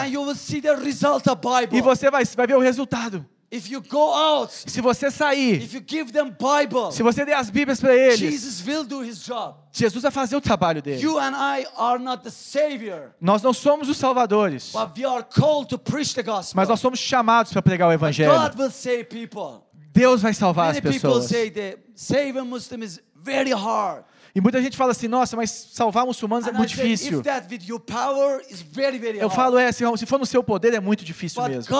[1.76, 3.26] E você vai, vai ver o resultado.
[3.54, 7.34] If you go out, Se você sair, if you give them Bible, se você der
[7.36, 9.56] as Bíblias para eles, Jesus will do his job.
[9.70, 11.02] Jesus vai fazer o trabalho dele.
[11.02, 15.22] You and I are not the savior, Nós não somos os salvadores, but we are
[15.22, 16.56] called to preach the gospel.
[16.56, 18.32] mas nós somos chamados para pregar o evangelho.
[18.32, 19.62] God will save people.
[19.92, 21.26] Deus vai salvar as Many people pessoas.
[21.28, 24.04] say that saving Muslim is very hard.
[24.34, 27.22] E muita gente fala assim: nossa, mas salvar muçulmanos é And muito difícil.
[27.80, 31.42] power very, very Eu falo, é, se se for no seu poder, é muito difícil
[31.42, 31.74] But mesmo.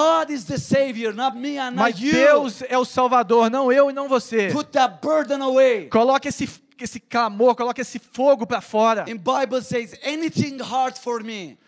[0.59, 1.99] Savior, me Mas.
[1.99, 4.51] Deus é o Salvador, não eu e não você.
[5.88, 9.07] Coloque esse, esse clamor, coloque esse fogo para fora.
[9.09, 11.59] In Bible says, anything hard for me.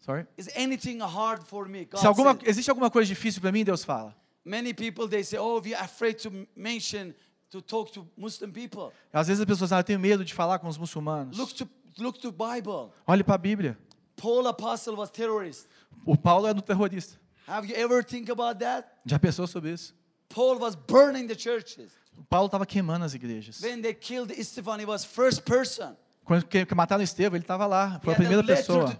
[0.00, 0.26] Sorry.
[0.36, 1.86] Is anything hard for me?
[1.86, 4.14] God Se alguma, existe alguma coisa difícil para mim, Deus fala.
[4.44, 7.14] Many people they say, oh, we are afraid to mention
[7.50, 8.92] to talk to Muslim people.
[9.12, 11.36] Às vezes as pessoas falam, eu tenho medo de falar com os muçulmanos.
[11.36, 12.92] Look to look to Bible.
[13.06, 13.78] Olhe para a Bíblia.
[14.16, 15.66] Paul apostle was terrorist.
[16.04, 17.18] O Paulo é do terrorista.
[17.46, 18.88] Have you ever think about that?
[19.04, 19.94] Já pensou sobre isso?
[20.28, 21.90] Paul was burning the churches.
[22.28, 23.60] Paulo estava queimando as igrejas.
[23.60, 25.96] When they killed Stephen, he was first person.
[26.24, 28.96] Quando que, que mataram Estevão, ele estava lá, foi a primeira pessoa.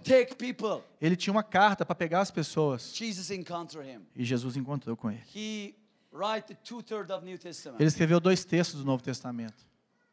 [0.99, 5.73] Ele tinha uma carta para pegar as pessoas e Jesus encontrou com ele.
[6.11, 7.79] He write the two-thirds of New Testament.
[7.81, 9.65] Ele escreveu dois textos do Novo Testamento.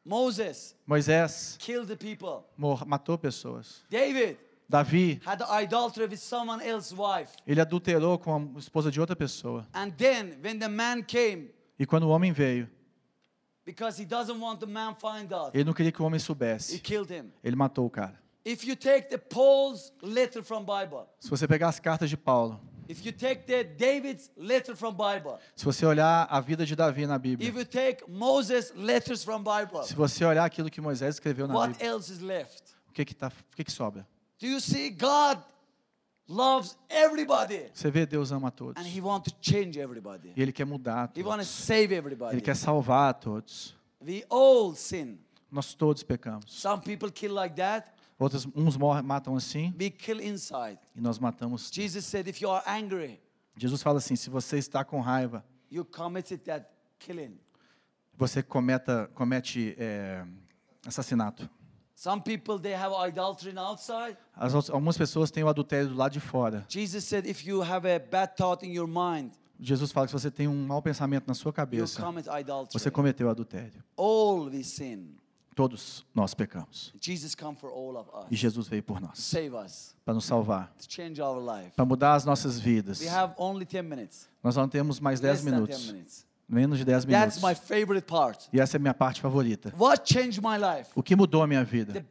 [0.04, 2.44] Moses Moisés killed the people.
[2.56, 3.82] mor- matou pessoas.
[3.90, 7.32] David Davi, had idolatry with someone else's wife.
[7.46, 9.66] ele adulterou com a esposa de outra pessoa.
[9.74, 12.68] And then when the man came, E quando o homem veio,
[13.64, 16.20] because he doesn't want the man find out, ele não queria que o homem he
[16.20, 16.78] soubesse.
[16.80, 17.30] killed him.
[17.42, 18.18] Ele matou o cara.
[18.44, 22.58] If you take the Paul's letter from Bible, Se você pegar as cartas de Paulo,
[22.88, 27.06] if you take the David's letter from Bible, se você olhar a vida de Davi
[27.06, 31.16] na if Bíblia, you take Moses' letters from Bible, se você olhar aquilo que Moisés
[31.16, 32.62] escreveu na what Bíblia, else is left?
[32.88, 34.06] o que que, tá, o que que sobra?
[34.40, 35.38] Do you see God
[36.28, 38.80] loves everybody Você vê, Deus ama todos.
[38.82, 40.32] and he wants to change everybody.
[40.36, 41.36] E Ele quer mudar a He todos.
[41.38, 42.40] to save Ele everybody.
[42.40, 43.74] quer salvar todos.
[44.00, 45.18] We all sin.
[45.50, 46.44] Nós todos pecamos.
[46.46, 47.90] Some people kill like that.
[48.18, 50.78] Outros, uns matam assim We kill inside.
[50.96, 51.70] e nós matamos.
[51.72, 53.20] Jesus said, if you are angry,
[53.56, 56.66] Jesus fala assim: se você está com raiva, you committed that
[56.98, 57.38] killing.
[58.16, 60.24] você cometa, comete é,
[60.84, 61.48] assassinato.
[61.94, 64.16] Some people they have idolatry outside.
[64.34, 66.64] As algumas pessoas têm o adultério do lado de fora.
[66.68, 70.20] Jesus said, if you have a bad thought in your mind, Jesus fala que se
[70.20, 72.00] você tem um mau pensamento na sua cabeça,
[72.72, 73.82] você cometeu adultério.
[73.96, 75.17] All we sin.
[75.58, 76.94] Todos nós pecamos.
[76.94, 77.10] E
[78.30, 78.38] us.
[78.38, 79.34] Jesus veio por nós
[80.04, 80.72] para nos salvar,
[81.74, 83.00] para mudar as nossas vidas.
[83.00, 84.28] We have only 10 minutes.
[84.40, 88.48] Nós não temos mais 10 Less than 10 minutos, menos de 10 That's minutos.
[88.52, 89.74] E essa é a minha parte favorita.
[90.94, 92.06] O que mudou a minha vida?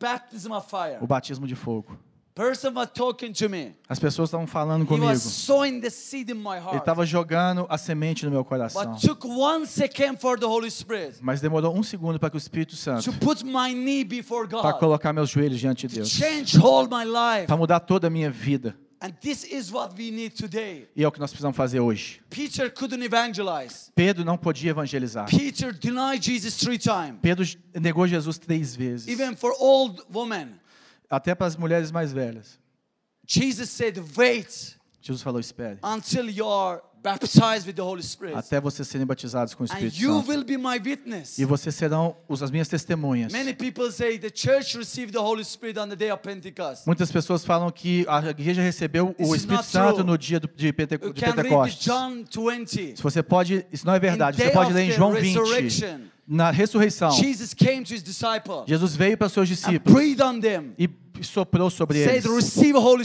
[1.00, 1.98] O batismo de fogo.
[2.38, 3.73] Person was talking to me.
[3.89, 5.08] As pessoas estavam falando He comigo.
[5.08, 8.93] was sowing the seed in my Ele estava jogando a semente no meu coração.
[8.93, 12.38] But took one second for the Holy Spirit Mas demorou um segundo para que o
[12.38, 14.80] Espírito Santo, to put my knee before para God.
[14.80, 17.47] colocar meus joelhos diante de To Deus, change all my life.
[17.47, 18.78] para mudar toda a minha vida.
[19.02, 20.88] And this is what we need today.
[20.95, 22.19] E é o que nós precisamos fazer hoje.
[22.30, 23.91] Peter couldn't evangelize.
[23.95, 25.28] Pedro não podia evangelizar.
[25.28, 27.19] Peter denied Jesus three times.
[27.21, 27.45] Pedro
[27.80, 29.08] negou Jesus três vezes.
[29.08, 30.60] Even for old women.
[31.10, 32.60] Até para as mulheres mais velhas.
[33.26, 35.80] Jesus said, wait Jesus falou: espere.
[35.84, 38.36] until you are baptized with the Holy Spirit.
[38.36, 40.30] Até vocês serem batizados com o And Espírito you Santo.
[40.30, 41.38] will be my witness.
[41.38, 43.32] E vocês serão as minhas testemunhas.
[43.32, 46.86] Many people say the church received the Holy Spirit on the day of Pentecost.
[46.86, 50.74] Muitas pessoas falam que a igreja recebeu This o Espírito Santo no dia do- de,
[50.74, 51.86] Pente, Pentecostes.
[51.86, 52.98] John 20.
[52.98, 54.41] Se você pode, isso não é verdade.
[54.41, 55.38] In Você pode ler em João 20.
[56.28, 60.40] Na ressurreição, Jesus came to his disciples Jesus veio para os seus discípulos breathed on
[60.42, 60.74] them.
[60.78, 60.90] e
[61.24, 62.26] soprou sobre eles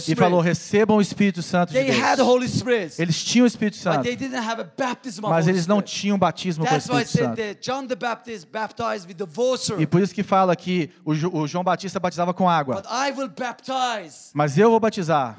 [0.08, 2.28] e falou: recebam o Espírito Santo de They had the Deus.
[2.28, 5.66] Holy Spirit, Eles tinham o Espírito Santo, they didn't have a baptism of mas eles
[5.66, 7.58] não tinham batismo com o That's why it Espírito said Santo.
[7.58, 11.14] that John the Baptist baptized with the water, E por isso que fala que o,
[11.14, 12.74] Jo- o João Batista batizava com água.
[12.76, 15.38] but I will baptize Mas eu vou batizar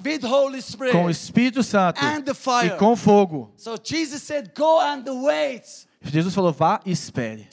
[0.92, 1.10] com o.
[1.10, 2.34] Espírito Santo And the
[2.66, 3.52] e com fogo.
[3.58, 5.64] So Jesus said, go and wait
[6.12, 7.48] Jesus falou: vá e espere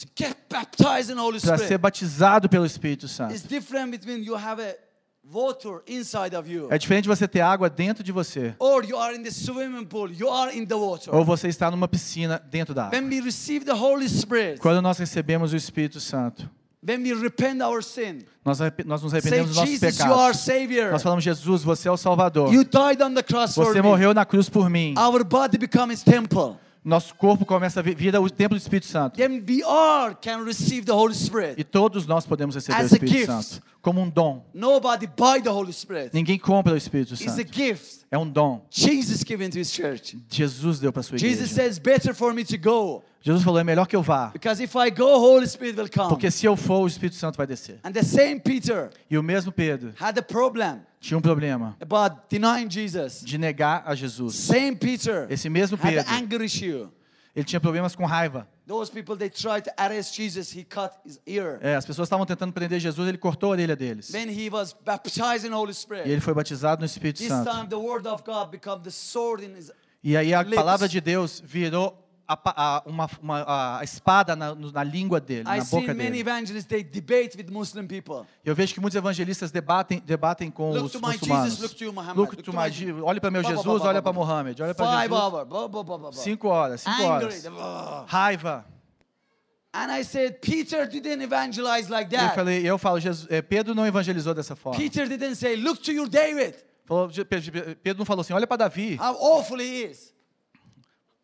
[0.49, 3.35] para ser batizado pelo Espírito Santo.
[3.35, 4.77] It's different between you have a
[5.33, 9.17] water inside of you É diferente você ter água dentro de você or you are
[9.17, 11.15] in the swimming pool, you are in the water.
[11.15, 12.99] ou você está numa piscina dentro da água.
[12.99, 16.51] When we receive the Holy Spirit, Quando nós recebemos o Espírito Santo,
[16.83, 20.33] when we repent our sin, nós, nós nos say, arrependemos dos nossos Jesus, you are
[20.33, 20.41] pecados.
[20.41, 20.91] Savior.
[20.93, 22.53] Nós falamos, Jesus, você é o Salvador.
[22.53, 23.89] You died on the cross for Você me.
[23.89, 24.95] morreu na cruz por mim.
[24.99, 26.57] Our body becomes temple.
[26.83, 29.16] Nosso corpo começa a vi- vir o templo do Espírito Santo.
[29.16, 31.61] Then we all can receive the Holy Spirit.
[31.61, 33.27] E todos nós podemos receber As o Espírito.
[33.27, 34.45] Santo como um dom.
[34.55, 36.11] Nobody buy the Holy Spirit.
[36.14, 37.53] Ninguém compra o Espírito It's a Santo.
[37.55, 38.00] gift.
[38.11, 38.66] É um dom.
[38.70, 40.18] Jesus given to his church.
[40.29, 41.55] Jesus deu para sua Jesus igreja.
[41.55, 43.05] says, better for me to go.
[43.23, 44.31] Jesus falou, é melhor que eu vá.
[44.33, 46.09] Because if I go, Holy Spirit will come.
[46.09, 47.79] Porque se eu for, o Espírito Santo vai descer.
[47.85, 52.16] And the same Peter E o mesmo Pedro had a problem tinha um problema about
[52.29, 53.23] denying Jesus.
[53.25, 54.35] de negar a Jesus.
[54.35, 56.88] Same Peter Esse mesmo had Pedro, anger issue.
[57.37, 58.49] ele tinha problemas com raiva.
[58.71, 61.59] Those people they tried to arrest Jesus, he cut his ear.
[61.61, 64.13] É, as pessoas estavam tentando prender Jesus, ele cortou a orelha deles.
[64.15, 67.51] When he was baptized in Holy E Spirit, ele foi batizado no Espírito this Santo.
[67.51, 69.73] time the word of God became the sword in his
[70.05, 70.55] E aí a lips.
[70.55, 71.99] palavra de Deus virou
[72.33, 76.21] a, a- uma, uma- a- espada na, na língua dele, I na boca many dele.
[76.21, 78.27] evangelists they debate with Muslim people.
[78.45, 81.57] Eu vejo que muitos evangelistas debatem, debatem com Look os muçulmanos.
[81.57, 84.12] Jesus, Olha para meu Jesus, olha para.
[84.12, 85.21] Mohammed, olha para Jesus.
[85.21, 86.12] hours, blah, blah, blah, blah, blah.
[86.12, 87.49] Cinco horas, cinco Angry.
[87.49, 88.05] horas.
[88.07, 88.64] Raiva.
[89.73, 92.35] And I said, Peter didn't evangelize like Eu that.
[92.35, 94.77] falei, eu falo, Jesus, eh, Pedro não evangelizou dessa forma.
[94.79, 96.57] Peter didn't say, look to your David,
[97.83, 100.12] Pedro não falou assim, olha para Davi, how awful he is.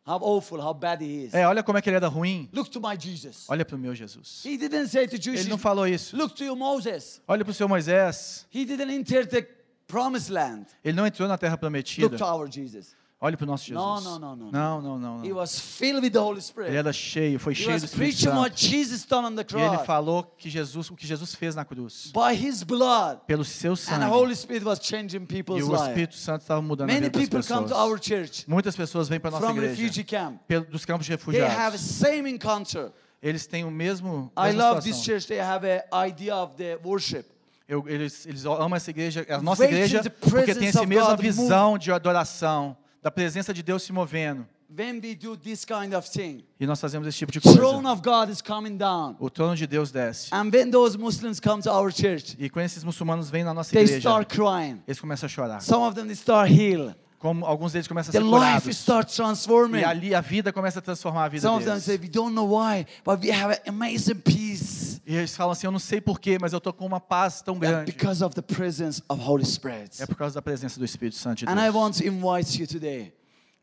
[0.06, 1.34] How awful, how bad he is.
[1.34, 2.48] É, olha como é que ele era ruim.
[2.52, 3.46] Look to my Jesus.
[3.48, 4.44] Olha para o meu Jesus.
[4.44, 6.16] He didn't say to Jewish Ele não falou isso.
[6.16, 7.20] Look to you, Moses.
[7.26, 8.46] Olha para o seu Moisés.
[8.54, 9.42] He didn't enter the
[9.88, 10.66] promised land.
[10.84, 12.16] Ele não entrou na terra Look prometida.
[12.16, 12.94] to our Jesus.
[13.18, 13.82] Olha para o nosso Jesus.
[13.82, 16.76] Não, não, não, não, Não, não, não, He was filled with the Holy Ele Spirit.
[16.76, 18.70] era cheio, foi He cheio do Espírito preaching what Santo.
[18.70, 19.86] Jesus done on the E ele cross.
[19.86, 22.12] falou que Jesus, o que Jesus fez na cruz.
[22.12, 23.20] By his blood.
[23.26, 24.04] Pelo seu And the sangue.
[24.10, 25.88] Holy Spirit was changing E people's o lives.
[25.88, 27.70] Espírito Santo estava mudando a Many vida das people come pessoas.
[27.70, 30.38] to our church Muitas pessoas vêm para nossa from igreja refugee camp.
[30.46, 31.80] pelo- dos campos de They have refugiados.
[31.80, 32.92] same encounter.
[33.22, 35.04] Eles têm o mesmo I love this situação.
[35.04, 35.26] church.
[35.28, 37.24] They have an idea of the worship.
[37.66, 41.20] Eu- eles, eles amam essa igreja, a nossa Wait igreja, porque tem essa mesma God
[41.20, 42.76] visão de adoração,
[43.06, 44.44] da presença de Deus se movendo.
[44.68, 47.92] When we do this kind of thing, E nós fazemos esse tipo de throne coisa.
[47.92, 49.14] of God is coming down.
[49.20, 50.28] O trono de Deus desce.
[50.34, 53.70] And when those Muslims come to our church, E quando esses muçulmanos vêm na nossa
[53.70, 54.82] they igreja, start crying.
[54.88, 55.60] eles começam a chorar.
[55.62, 56.96] Some of them start heal.
[57.20, 58.76] Como alguns deles começam a The ser life curados.
[58.76, 59.78] starts transforming.
[59.82, 62.02] E ali a vida começa a transformar a vida Some of them say, deles.
[62.02, 64.75] we don't know why, but we have an amazing peace.
[65.06, 67.54] E eles falam assim, eu não sei porquê, mas eu tô com uma paz tão
[67.54, 67.92] And grande.
[67.92, 70.02] because of the presence of Holy Spirit.
[70.02, 71.74] É por causa da presença do Espírito Santo de And I Deus.
[71.76, 73.14] want to invite you today,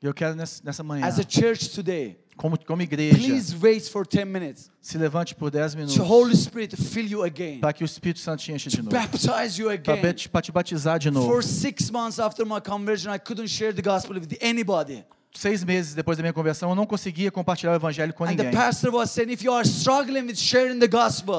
[0.01, 3.87] E eu quero nessa, nessa manhã, as a church today, como, como igreja, please wait
[3.89, 7.73] for 10 minutes se levante por 10 minutos to Holy Spirit fill you again, para
[7.73, 8.89] que o Espírito Santo te enche de novo.
[8.91, 10.29] baptize you Para again.
[10.31, 11.27] pra te batizar de novo.
[11.27, 15.03] For six months after my conversion, I couldn't share the gospel with anybody.
[15.35, 18.51] Seis meses depois da minha conversão, eu não conseguia compartilhar o evangelho com ninguém.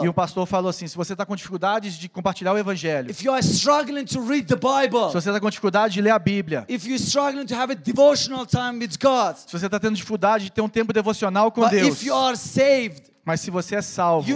[0.05, 3.23] E o pastor falou assim: se você está com dificuldades de compartilhar o evangelho, if
[3.23, 4.57] you are struggling to read the
[5.11, 7.77] se você está com dificuldade de ler a Bíblia, if you're struggling to have a
[7.77, 11.63] devotional time with God, se você está tendo dificuldade de ter um tempo devocional com
[11.71, 11.97] Deus,
[13.25, 14.29] mas se você é salvo,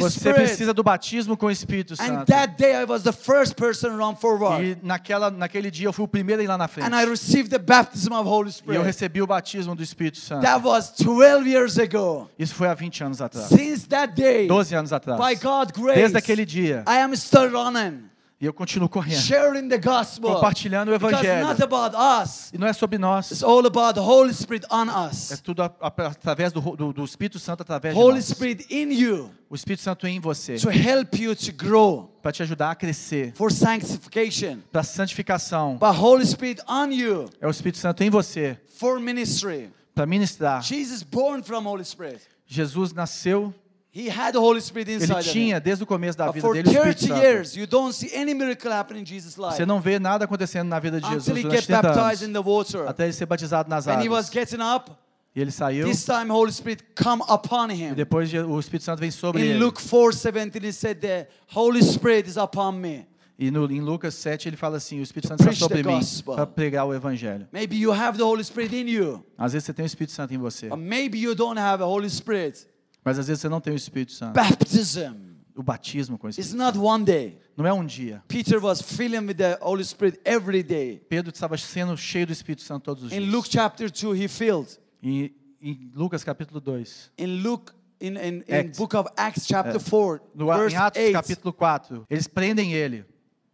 [0.00, 2.26] você precisa do batismo com o Espírito And Santo.
[2.26, 4.64] that day I was the first person to run forward.
[4.64, 6.90] E naquela, naquele dia eu fui o primeiro a ir lá na frente.
[6.90, 10.42] And I received the baptism of Holy E eu recebi o batismo do Espírito Santo.
[10.42, 12.30] That was 12 years ago.
[12.38, 13.48] Isso foi há 20 anos atrás.
[13.48, 15.18] Since that day, 12 anos atrás.
[15.18, 16.84] by God's grace, Desde aquele dia.
[16.88, 18.04] I am still running,
[18.38, 19.18] E eu continuo correndo.
[19.22, 20.34] sharing the gospel.
[20.34, 21.46] Compartilhando o evangelho.
[21.46, 22.50] not about us.
[22.52, 23.30] E não é sobre nós.
[23.30, 25.40] It's all about the Holy Spirit on É us.
[25.42, 28.26] tudo a- a- através do, do, do Espírito Santo, através de Holy nós.
[28.26, 30.56] Spirit in you O Espírito Santo em você.
[30.58, 33.32] to help you to grow Para te ajudar a crescer.
[33.34, 34.58] for sanctification.
[34.70, 35.78] Para santificação.
[35.78, 38.58] But Holy Spirit on you É o Espírito Santo em você.
[38.78, 39.70] for ministry.
[39.94, 40.62] Para ministrar.
[40.62, 42.20] Jesus born from Holy Spirit.
[42.46, 43.54] Jesus nasceu.
[43.98, 46.72] He had the Holy Spirit Ele tinha, desde o começo da vida for dele, o
[46.72, 47.22] Espírito 30 Santo.
[47.24, 50.68] years, you don't see any miracle happening in Jesus' life Você não vê nada acontecendo
[50.68, 52.44] na vida de Jesus durante get 30 baptized in anos.
[52.44, 52.86] the water.
[52.88, 54.30] Até ele ser batizado nas When he was águas.
[54.30, 54.90] getting up,
[55.34, 55.86] E ele saiu.
[55.88, 57.94] this time Holy Spirit come upon E him.
[57.94, 59.58] depois o Espírito Santo vem sobre In ele.
[59.60, 63.06] Luke 4:17, he said, "The Holy Spirit is upon me."
[63.38, 66.46] E no, em Lucas 7 ele fala assim: o Espírito Santo está sobre mim para
[66.46, 67.46] pregar o evangelho.
[67.50, 70.34] Maybe you have the Holy Spirit in you, Às vezes você tem o Espírito Santo
[70.34, 72.66] em você, or maybe you don't have a Holy Spirit.
[73.06, 74.34] Mas às vezes você não tem o Espírito Santo.
[74.34, 75.14] Baptism
[75.54, 77.38] O batismo com o Espírito not Santo one day.
[77.56, 78.20] não é um dia.
[78.26, 81.00] Peter was filling with the Holy Spirit every day.
[81.08, 83.32] Pedro estava sendo cheio do Espírito Santo todos os In dias.
[83.32, 84.76] Luke chapter 2, he filled.
[85.00, 90.20] E em Lucas capítulo 2, In Luke, in, in, in book of Acts chapter 4,
[90.34, 93.06] no, verse em Atos 8, capítulo 4, eles prendem ele.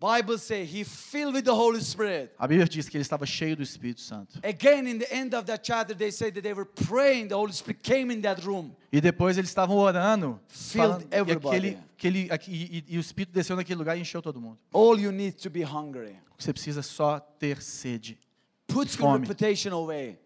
[0.03, 2.33] Bible say he filled with the Holy Spirit.
[2.37, 4.41] A Bíblia diz que ele estava cheio do Espírito Santo.
[4.43, 7.29] Again, in the end of that chapter, they say that they were praying.
[7.29, 8.75] The Holy Spirit came in that room.
[8.93, 13.33] E depois eles estavam orando, Filled falando, e, aquele, aquele, aqui- e- e o Espírito
[13.33, 14.59] desceu naquele lugar e encheu todo mundo.
[14.73, 16.17] All you need to be hungry.
[16.37, 18.19] Você precisa só ter sede.
[18.67, 20.19] Put your reputation away.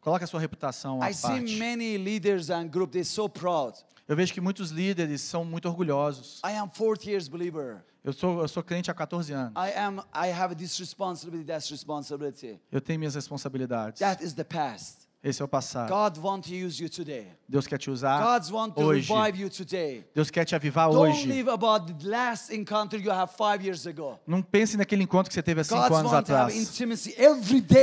[0.00, 1.56] Coloque a sua reputação à I see parte.
[1.56, 3.74] many leaders and groups, they're so proud.
[4.06, 6.40] Eu vejo que muitos líderes são muito orgulhosos.
[6.44, 7.82] I am fourth years believer.
[8.04, 9.54] Eu sou, eu sou crente há 14 anos.
[9.56, 12.60] I am I have this responsibility, that's responsibility.
[12.70, 14.00] Eu tenho minhas responsabilidades.
[14.00, 15.03] That is the past.
[15.24, 15.88] Esse é o passado.
[15.88, 17.28] God wants to use you today.
[17.48, 18.42] Deus quer te usar
[18.76, 19.10] hoje.
[19.10, 20.04] revive you today.
[20.14, 21.26] Deus quer te avivar Don't hoje.
[21.26, 24.20] live about the last encounter you have five years ago.
[24.26, 26.52] Não pense naquele encontro que você teve há cinco anos atrás.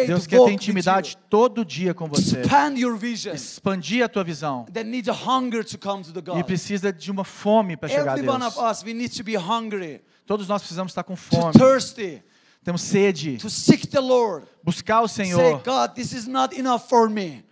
[0.06, 2.41] Deus quer ter intimidade todo dia com você.
[2.41, 3.34] Expand your vision.
[3.34, 4.65] Expandir a tua visão.
[4.65, 8.13] That needs a hunger to come to the E precisa de uma fome para chegar
[8.13, 8.56] a Deus.
[8.56, 11.54] of us, we need to be hungry, Todos nós precisamos estar com fome.
[12.63, 13.38] Temos sede.
[13.38, 14.45] to seek the Lord.
[14.63, 15.62] Buscar o Say, Senhor.
[15.63, 17.43] God, this is not enough for me.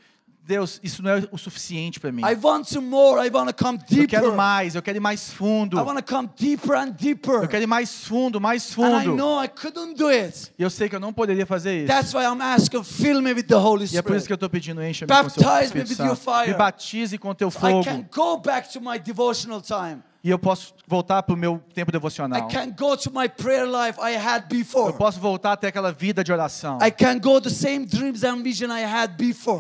[0.46, 2.24] Deus, isso não é o suficiente para mim.
[2.24, 3.24] I want some more.
[3.24, 4.08] I want to come Eu deeper.
[4.08, 5.78] quero mais, eu quero ir mais fundo.
[5.78, 7.44] I want to come deeper and deeper.
[7.44, 9.16] Eu quero ir mais fundo, mais fundo.
[9.16, 10.52] know I couldn't do it.
[10.58, 11.88] E eu sei que eu não poderia fazer isso.
[11.88, 14.32] That's why I'm asking, fill me with the Holy E é por isso que Spirit.
[14.32, 16.40] eu estou pedindo, encha-me com o seu Baptize me Espírito with your Santo.
[16.40, 16.58] Me fire.
[16.58, 17.84] batize com teu So I fogo.
[17.84, 20.02] can go back to my devotional time.
[20.22, 22.48] E eu posso voltar para o meu tempo I devocional.
[22.50, 26.24] can go to my prayer life I had Eu posso voltar a ter aquela vida
[26.24, 26.78] de oração.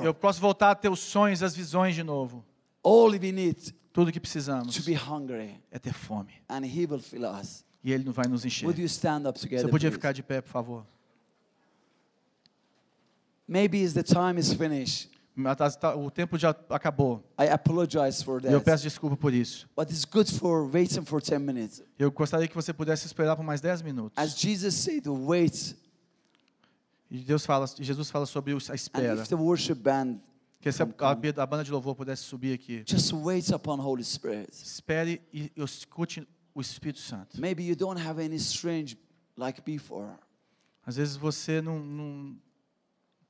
[0.03, 2.43] Eu posso voltar a ter os sonhos, as visões de novo.
[2.84, 4.78] All we need Tudo que precisamos
[5.72, 6.34] é ter fome.
[7.82, 8.66] E Ele não vai nos encher.
[8.68, 10.86] Você podia ficar de pé, por favor?
[13.47, 15.10] Maybe the time is finished.
[15.39, 17.23] Mas tá- O tempo já acabou.
[17.39, 19.69] I apologize for eu peço desculpa por isso.
[19.75, 21.81] But it's good for waiting for 10 minutes.
[21.97, 24.17] Eu gostaria que você pudesse esperar por mais 10 minutos.
[24.17, 25.77] As Jesus said, wait.
[27.09, 29.23] E Deus fala, Jesus fala sobre a espera.
[30.61, 32.83] Que se a, banda de louvor pudesse subir aqui.
[32.85, 34.51] just wait upon Holy Spirit.
[34.51, 37.39] Espere e e escute o Espírito Santo.
[37.39, 38.97] Maybe you don't have any strange
[39.37, 40.11] like before.
[40.85, 42.35] Às vezes você não, não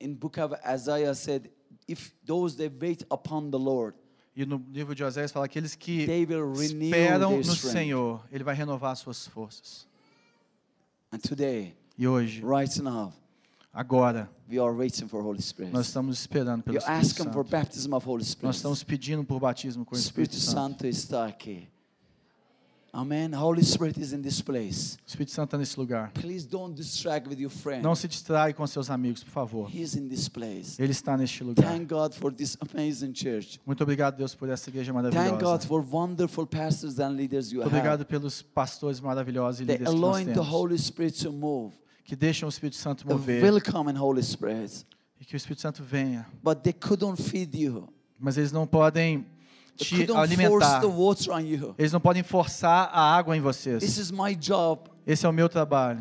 [0.01, 1.51] In book of Isaiah said,
[1.89, 3.95] if those that wait upon the Lord,
[4.35, 7.43] e no livro de Oséias fala aqueles que esperam no.
[7.43, 9.87] Senhor, Ele vai renovar suas forças.
[11.11, 13.11] And today, E hoje, right now,
[13.73, 15.73] agora, we are waiting for Holy Spirit.
[15.73, 17.49] nós estamos esperando pelo Espírito asking for Santo.
[17.49, 18.55] baptism of Holy Nós Spirit.
[18.55, 20.83] estamos pedindo por batismo com o Espírito Espírito Santo.
[20.83, 21.67] Santo está aqui.
[22.93, 23.33] Amen.
[23.33, 24.97] Holy Spirit is in this place.
[24.97, 26.11] O Espírito Santo está nesse lugar.
[26.13, 27.83] Please don't distract with your friend.
[27.83, 29.69] Não se distrai com seus amigos, por favor.
[29.73, 30.81] He's in this place.
[30.81, 31.65] Ele está neste lugar.
[31.65, 33.59] Thank God for this amazing church.
[33.65, 35.67] Muito obrigado, Deus, por essa igreja Thank God maravilhosa.
[35.67, 37.67] for wonderful pastors and leaders you have.
[37.69, 40.49] obrigado pelos pastores maravilhosos e líderes que nós allowing the temos.
[40.49, 41.75] Holy Spirit to move.
[42.03, 43.43] Que deixam o Espírito Santo mover.
[43.43, 44.85] Welcome Holy Spirit.
[45.19, 46.25] E que o Espírito Santo venha.
[46.41, 47.87] But they couldn't feed you.
[48.19, 49.25] Mas eles não podem
[49.85, 50.49] te alimentar.
[51.77, 53.97] Eles não podem forçar a água em This vocês.
[53.97, 55.99] is my job Esse é o meu trabalho.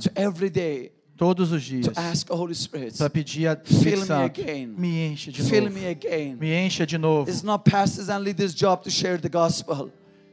[1.16, 1.86] Todos os dias.
[2.98, 4.40] Para pedir a Espírito Santo.
[4.78, 5.74] Me enche de novo.
[6.38, 7.28] me encha de novo.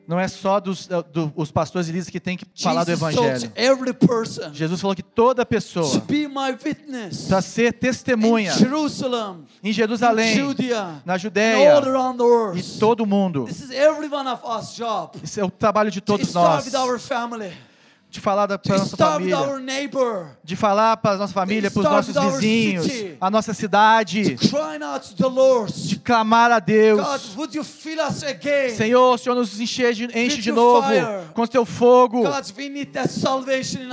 [0.07, 3.01] Não é só dos do, os pastores e líderes que têm que falar do Jesus
[3.01, 3.51] Evangelho.
[3.55, 6.01] every person Jesus falou que toda to pessoa,
[7.27, 11.81] para ser testemunha in Jerusalem, em in Jerusalém, Judea, na Judéia
[12.55, 13.45] e todo mundo.
[13.45, 15.19] Us job.
[15.23, 16.65] Isso é o trabalho de To todos nós.
[18.15, 19.59] De falar para to nossa família.
[19.59, 23.17] neighbor, De falar para a nossa família, para os nossos vizinhos, city.
[23.19, 24.37] a nossa cidade.
[25.29, 25.87] Lord.
[25.87, 27.01] De clamar a Deus.
[27.01, 27.19] God?
[28.77, 31.05] Senhor, o Senhor nos enche de, enche de novo fire.
[31.33, 32.21] com o teu fogo.
[32.23, 32.41] God,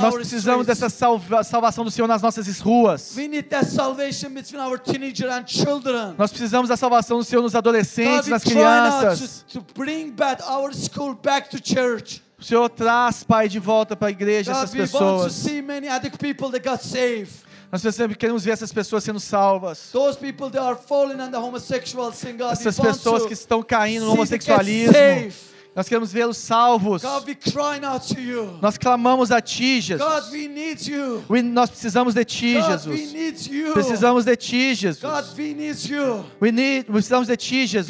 [0.00, 3.16] Nós precisamos dessa salva- salvação do Senhor nas nossas ruas.
[6.16, 9.44] Nós precisamos da salvação do Senhor nos God, adolescentes, we nas crianças.
[9.48, 12.22] to, to bring back our school back to church.
[12.42, 15.46] O Senhor traz, Pai, de volta para a igreja essas God, pessoas.
[17.70, 17.84] Nós
[18.18, 19.90] queremos ver essas pessoas sendo salvas.
[22.50, 24.92] Essas pessoas que estão caindo no homossexualismo.
[25.74, 27.02] Nós queremos vê-los salvos.
[27.02, 27.24] God.
[28.60, 30.06] Nós clamamos a Ti, Jesus.
[30.06, 33.12] God, Nós precisamos de Ti, God, Jesus.
[33.72, 35.02] Precisamos de Ti, Jesus.
[36.52, 37.88] need precisamos de Ti, Jesus.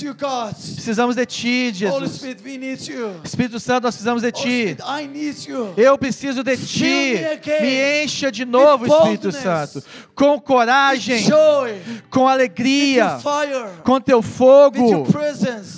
[0.00, 0.14] you.
[0.14, 2.12] Precisamos de Ti, Jesus.
[2.12, 2.92] Spirit.
[3.24, 4.76] Espírito Santo, nós precisamos de Ti.
[4.76, 4.82] Spirit.
[5.76, 7.16] Eu preciso de Ti.
[7.60, 9.82] me encha de novo, Espírito Santo.
[10.14, 11.80] Com coragem, Joy.
[12.08, 13.82] com alegria, fire.
[13.82, 15.04] com Teu fogo,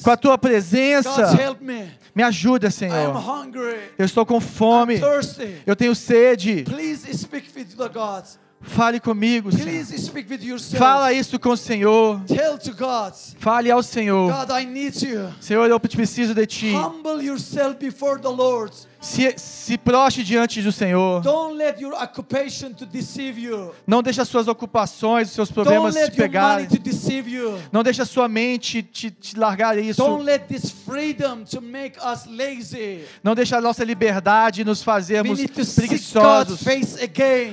[0.03, 1.46] com a Tua presença.
[1.47, 1.91] Help me.
[2.15, 3.17] Me ajuda, Senhor.
[3.17, 3.79] hungry.
[3.99, 4.99] Eu estou com fome.
[4.99, 5.63] Thirsty.
[5.67, 6.65] Eu tenho sede.
[6.65, 8.25] Please speak with the God.
[8.61, 9.65] Fale comigo, Senhor.
[9.65, 10.79] Please speak with yourself.
[10.79, 12.21] Fala isso com o Senhor.
[12.27, 13.13] Tell to God.
[13.39, 14.33] Fale ao Senhor.
[14.33, 15.33] God, I need you.
[15.41, 16.73] Senhor, eu preciso de Ti.
[16.73, 18.73] Humble yourself before the Lord.
[19.01, 21.23] Se, se proste diante do Senhor.
[21.23, 23.73] Don't let your occupation to deceive you.
[23.87, 26.67] Não deixe as suas ocupações, os seus Don't problemas te let your money pegarem.
[26.67, 27.59] to deceive you.
[27.71, 30.03] Não deixe a sua mente te, te largar isso.
[30.03, 33.05] Don't let this freedom to make us lazy.
[33.23, 35.41] Não deixe a nossa liberdade nos fazermos
[35.75, 36.61] preguiçosos.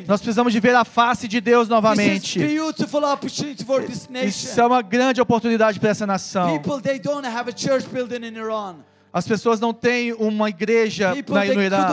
[0.08, 2.40] Nós precisamos de ver a face de Deus novamente.
[2.40, 6.60] beautiful opportunity for this Isso é uma grande oportunidade para essa nação.
[6.60, 8.78] People they don't have a church building in Iran.
[9.14, 11.88] As pessoas não têm uma igreja People na, no Irã.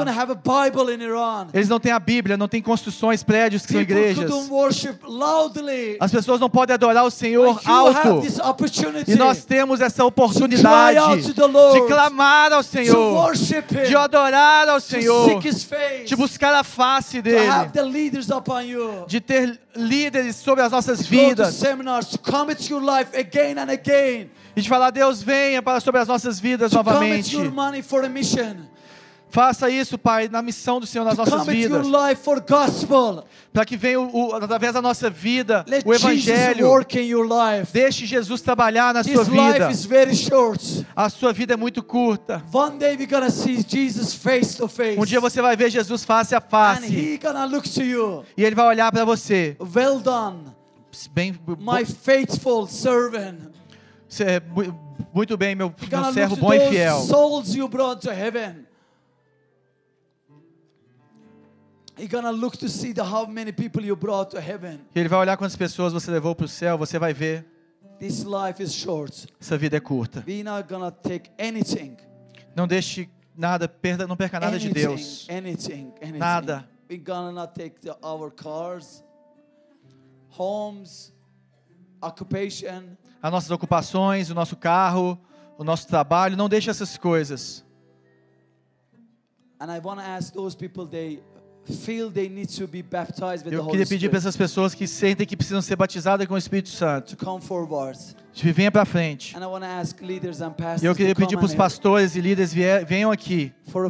[1.53, 4.49] Eles não têm a Bíblia, não têm construções, prédios que são People igrejas.
[4.49, 5.99] worship loudly.
[6.01, 8.23] As pessoas não podem adorar o Senhor alto.
[9.07, 15.43] E nós temos essa oportunidade Lord, de clamar ao Senhor, Him, de adorar ao Senhor,
[15.43, 17.47] face, de buscar a face dele,
[19.07, 24.31] de ter líderes sobre as nossas vidas seminars, to commit your life again and again.
[24.57, 27.37] E de falar: Deus, venha para sobre as nossas vidas novamente.
[29.33, 31.87] Faça isso, Pai, na missão do Senhor nas nossas vidas.
[33.53, 36.67] Para que venha, o, o- através da nossa vida, Let o Jesus Evangelho.
[36.69, 37.73] work in your life.
[37.73, 39.67] Deixe Jesus trabalhar na sua vida.
[39.67, 40.85] life is very short.
[40.97, 42.43] A sua vida é muito curta.
[42.53, 44.99] One day we're gonna see Jesus face to face.
[45.01, 46.93] Um dia você vai ver Jesus face a and face.
[46.93, 48.25] he gonna look to you.
[48.37, 49.57] E ele vai olhar para você.
[49.61, 50.39] Well done,
[51.13, 53.60] Bem, my faithful servant.
[54.19, 57.01] É mu- muito bem, meu, meu servo bom e fiel.
[57.03, 58.67] souls you brought to heaven.
[64.95, 66.77] Ele vai olhar quantas pessoas você levou para o céu.
[66.79, 67.47] Você vai ver.
[67.99, 69.27] This life is short.
[69.41, 70.25] Essa vida é curta.
[70.27, 71.97] We're not gonna take anything.
[72.57, 75.27] Não deixe nada, perda, não perca nada de anything, Deus.
[75.29, 76.19] Anything, anything.
[76.19, 76.69] Nada.
[76.89, 79.05] We're gonna not take the, our cars,
[80.31, 81.13] homes,
[82.03, 82.97] occupation.
[83.23, 85.19] As nossas ocupações, o nosso carro,
[85.59, 86.37] o nosso trabalho.
[86.37, 87.65] Não deixe essas coisas.
[89.61, 91.23] And I want to ask those people they
[91.71, 94.87] feel they need to be baptized with the Eu queria pedir para essas pessoas que
[94.87, 97.15] sentem que precisam ser batizadas com o Espírito Santo.
[97.15, 97.99] to come forward.
[98.33, 99.37] Venha para frente.
[100.83, 102.55] E eu queria pedir para os pastores e líderes
[102.87, 103.85] venham aqui por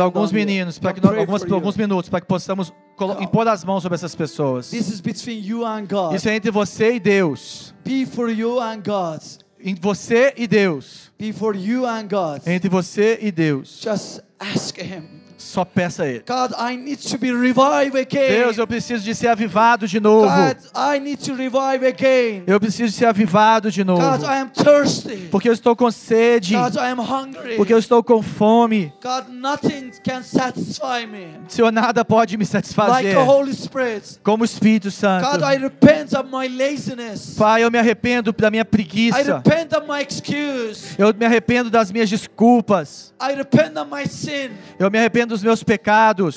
[0.00, 1.54] alguns meninos, para que you.
[1.54, 4.70] alguns minutos, para que possamos colo- impor as mãos sobre essas pessoas.
[4.70, 6.14] This is between you and God.
[6.14, 7.74] Isso é entre você e Deus.
[7.84, 9.20] Be for you and God.
[9.60, 11.10] Em você e Deus.
[11.18, 12.46] Be for you and God.
[12.46, 13.80] Entre você e Deus.
[13.82, 15.22] Just ask Him.
[15.36, 16.24] Só peça a Ele.
[16.26, 18.42] God, I need to be revived again.
[18.44, 20.26] Deus, eu preciso de ser avivado de novo.
[20.26, 22.42] God, I need to revive again.
[22.46, 24.00] Eu preciso de ser avivado de novo.
[24.00, 25.28] God, I am thirsty.
[25.30, 26.54] Porque eu estou com sede.
[26.54, 27.56] God, I am hungry.
[27.56, 28.92] Porque eu estou com fome.
[29.02, 33.14] God, nothing can satisfy me Senhor, nada pode me like satisfazer.
[33.14, 34.20] the Holy Spirit.
[34.22, 35.26] Como o Espírito Santo.
[35.30, 37.34] God, I repent of my laziness.
[37.36, 39.36] Pai, eu me arrependo da minha I preguiça.
[39.36, 40.94] repent of my excuse.
[40.98, 43.12] Eu me arrependo das minhas desculpas.
[43.20, 44.50] I repent of my sin.
[44.78, 46.36] Eu me arrependo dos meus pecados.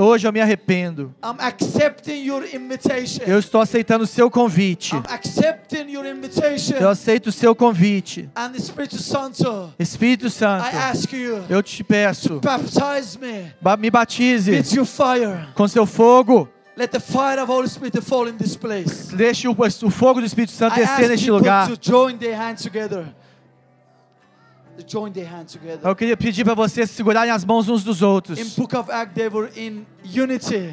[0.00, 1.12] Hoje eu me arrependo.
[1.24, 3.24] I'm accepting your invitation.
[3.26, 4.94] Eu estou aceitando o seu convite.
[4.94, 6.76] I'm accepting your invitation.
[6.76, 8.30] Eu aceito o seu convite.
[8.36, 12.40] And the Spirit Santo, Espírito I Santo, ask you, eu te peço,
[13.20, 14.52] me ba- me batize
[15.54, 16.48] com seu fogo.
[16.76, 19.12] Let the fire of Holy Spirit fall in this place.
[19.16, 21.68] Deixe o, o fogo do Espírito Santo descer neste lugar.
[21.68, 23.04] to join their hands together.
[25.82, 28.56] Eu queria pedir para vocês segurarem as mãos uns dos In outros.
[28.56, 30.72] Book of Acts, they were in unity.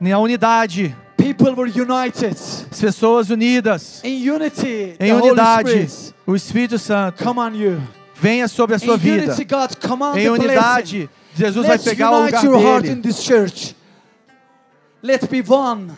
[0.00, 0.94] Na unidade.
[1.16, 2.32] People were united.
[2.32, 4.02] As pessoas unidas.
[4.04, 6.14] In unity, Em unidade.
[6.26, 7.80] O Espírito Santo come on you.
[8.14, 9.24] venha sobre a In sua vida.
[9.24, 10.44] unity, God command Em the blessing.
[10.44, 13.74] unidade, Jesus vai Let's pegar o lugar your heart in this church.
[15.02, 15.92] Let's be one.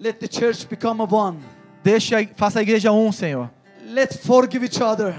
[0.00, 1.38] Let the church become a one.
[1.82, 3.50] Deixe, a- faça a igreja um, Senhor.
[3.90, 5.14] Let's forgive each other.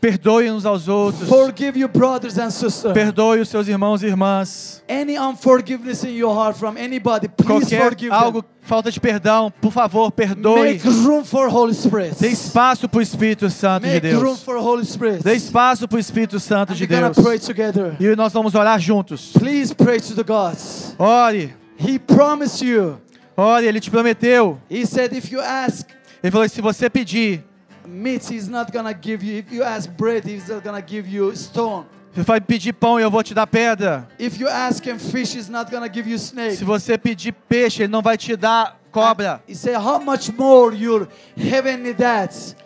[0.00, 1.28] Perdoe uns aos outros.
[1.28, 2.94] Forgive your brothers and sisters.
[2.94, 4.82] Perdoe os seus irmãos e irmãs.
[4.88, 8.50] Any unforgiveness in your heart from anybody, please Qualquer forgive algo, them.
[8.62, 10.72] falta de perdão, por favor, perdoe.
[10.72, 12.16] Make room for Holy Spirit.
[12.18, 14.42] Dê espaço para o Espírito Santo de Make room Deus.
[14.42, 15.22] for Holy Spirit.
[15.22, 17.16] Dê espaço para o Espírito Santo And de Deus.
[17.22, 17.94] pray together.
[18.00, 19.32] E nós vamos orar juntos.
[19.38, 20.94] Please pray to the gods.
[20.98, 22.98] Ore, He promised you.
[23.36, 24.58] ore, Ele te prometeu.
[24.70, 25.86] He said, if you ask
[26.22, 27.44] Ele falou: se você pedir,
[27.90, 29.38] meat, he's not gonna give you.
[29.38, 31.86] If you ask bread, he's not gonna give you stone.
[32.12, 34.08] você vai pedir pão e eu vou te dar pedra.
[34.18, 36.56] If you ask him fish, he's not gonna give you snake.
[36.56, 39.42] Se você pedir peixe, Ele não vai te dar cobra.
[39.48, 42.56] He said, how much more your heavenly dads?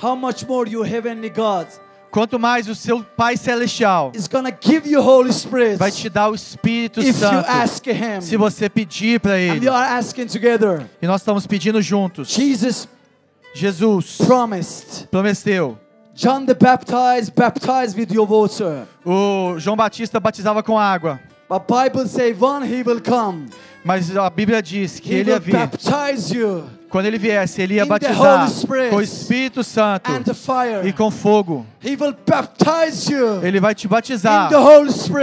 [0.00, 1.66] How much more your heavenly God
[2.10, 6.30] Quanto mais o seu Pai Celestial is gonna give you Holy Spirit vai te dar
[6.30, 7.46] o Espírito if you Santo.
[7.48, 8.20] ask him.
[8.20, 9.60] Se você pedir para And Ele.
[9.60, 10.88] we are together.
[11.02, 12.28] E nós estamos pedindo juntos.
[12.28, 12.88] Jesus
[13.54, 15.08] Jesus promised.
[15.10, 15.78] prometeu.
[16.14, 18.86] John the Baptized baptized with your water.
[19.04, 21.20] O João Batista batizava com água.
[21.48, 23.48] But Bible say one he will come.
[23.84, 25.52] Mas a Bíblia diz que He ele ia will vir.
[25.52, 28.48] baptize you Quando ele viesse, ele ia batizar
[28.90, 30.10] com o Espírito Santo
[30.84, 31.66] e com fogo.
[33.42, 34.50] Ele vai te batizar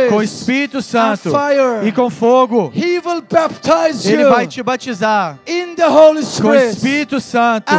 [0.09, 1.30] com o Espírito Santo
[1.84, 2.72] e com fogo.
[4.13, 5.39] Ele vai te batizar
[6.41, 7.74] com o Espírito Santo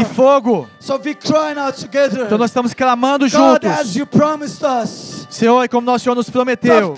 [0.00, 0.68] e fogo.
[2.26, 3.68] Então nós estamos clamando juntos.
[5.30, 6.94] Senhor, como nosso Senhor nos prometeu,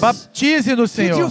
[0.00, 1.30] baptize-nos, your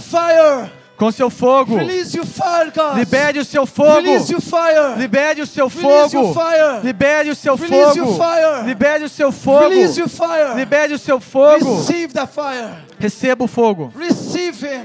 [0.98, 1.76] Com seu fogo.
[1.76, 2.96] Release your fire, God.
[2.98, 4.00] Libere o seu fogo.
[4.00, 4.98] Release your fire.
[4.98, 6.34] Libere o seu fogo.
[6.82, 8.18] Libere o seu Release your fogo.
[8.18, 8.66] fire.
[8.66, 9.68] Libere o seu fogo.
[9.68, 10.54] Release your fire.
[10.56, 11.76] Libere o seu fogo.
[11.76, 12.87] Receive the fire.
[12.98, 13.92] Receba o fogo.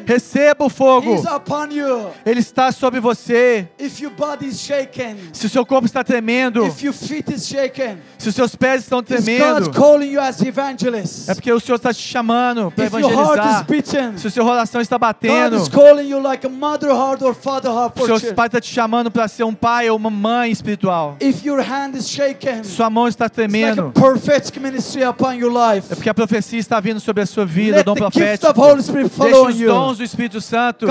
[0.05, 1.15] Receba o fogo.
[2.25, 3.67] Ele está sobre você.
[5.33, 6.63] Se o seu corpo está tremendo,
[8.17, 9.71] se os seus pés estão tremendo,
[11.29, 12.85] é porque o Senhor está te chamando para
[13.35, 13.65] evangelizar.
[14.17, 15.55] Se o seu coração está batendo,
[18.03, 18.35] o children.
[18.35, 21.17] pai está te chamando para ser um pai ou uma mãe espiritual.
[22.63, 23.91] Sua mão está tremendo.
[25.91, 28.53] É porque a profecia está vindo sobre a sua vida, profético.
[29.23, 30.85] Deixe os dons do Espírito Santo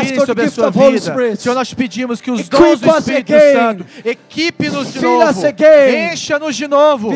[0.00, 1.14] virem sobre a sua vida.
[1.42, 3.32] Senhor, nós pedimos que os dons do Espírito.
[3.52, 5.26] Santo equipe-nos de novo.
[6.12, 7.10] Encha-nos de novo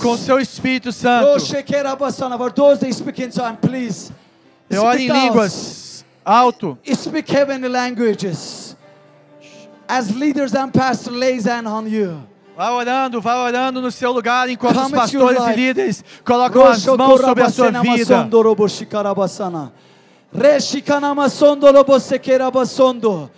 [0.00, 1.26] com o seu Espírito Santo.
[4.70, 6.78] Eu oro em línguas alto.
[6.94, 8.76] Speak heavenly languages.
[9.88, 12.22] As leaders and pastors lays hand on you.
[12.56, 17.20] Vá orando, vá orando no seu lugar enquanto os pastores e líderes colocam as mãos
[17.20, 18.16] sobre a sua vida.
[18.16, 19.72] Masondo robo shikara basana.
[20.32, 23.30] Re shikana masondo robo sekera basondo.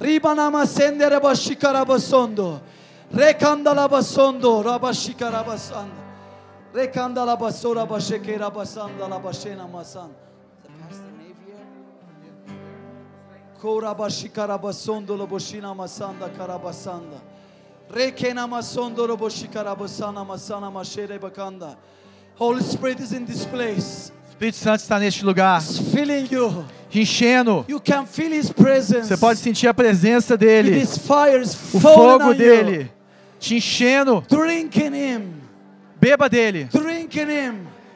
[0.00, 2.60] Ribana masende reba shikara basondo.
[3.12, 6.00] Re kandala basondo raba shikara basanda.
[6.72, 10.10] Re kandala basora bashekera basanda la bashena masan.
[10.10, 11.58] Is the pastor Nave here?
[13.60, 17.29] Kora bashikara basondo lo boshina masanda karabasanda.
[22.38, 24.12] Holy Spirit is in this place.
[24.30, 25.60] Espírito Santo está neste lugar,
[26.30, 26.64] you.
[26.88, 27.66] te enchendo.
[29.02, 32.90] Você pode sentir a presença dele, o fogo dele,
[33.38, 34.24] te enchendo.
[36.00, 36.66] Beba dele,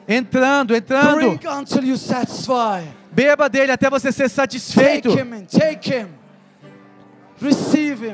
[0.06, 1.40] entrando, entrando.
[3.10, 5.08] Beba dele até você ser satisfeito.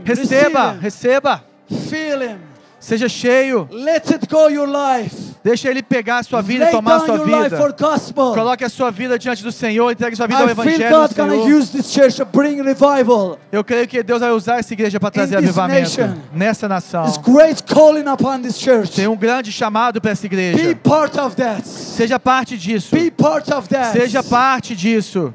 [0.04, 1.49] Receba, receba.
[1.70, 2.38] Feel Him.
[2.80, 3.68] Seja cheio.
[3.70, 5.30] Let it go your life.
[5.44, 7.74] Deixa ele pegar a sua vida e tomar a sua vida.
[7.78, 8.34] gospel.
[8.34, 11.14] Coloque a sua vida diante do Senhor, entregue sua vida ao I Evangelho God do
[11.14, 11.48] Senhor.
[11.48, 13.38] use this church to bring revival.
[13.52, 16.14] Eu creio que Deus vai usar essa igreja para trazer avivamento nation.
[16.32, 17.06] nessa nação.
[17.06, 18.92] It's great calling upon this church.
[18.92, 20.76] Tem um grande chamado para essa Be igreja.
[20.82, 21.66] part of that.
[21.66, 22.94] Seja parte disso.
[22.94, 23.92] Be part of that.
[23.92, 25.34] Seja parte disso.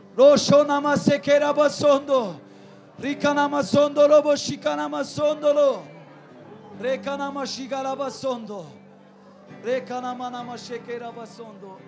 [4.80, 5.95] Basondo.
[6.84, 8.66] Rekanama şigaraba sondo.
[9.66, 11.80] Rekanama nama şekerabasondo.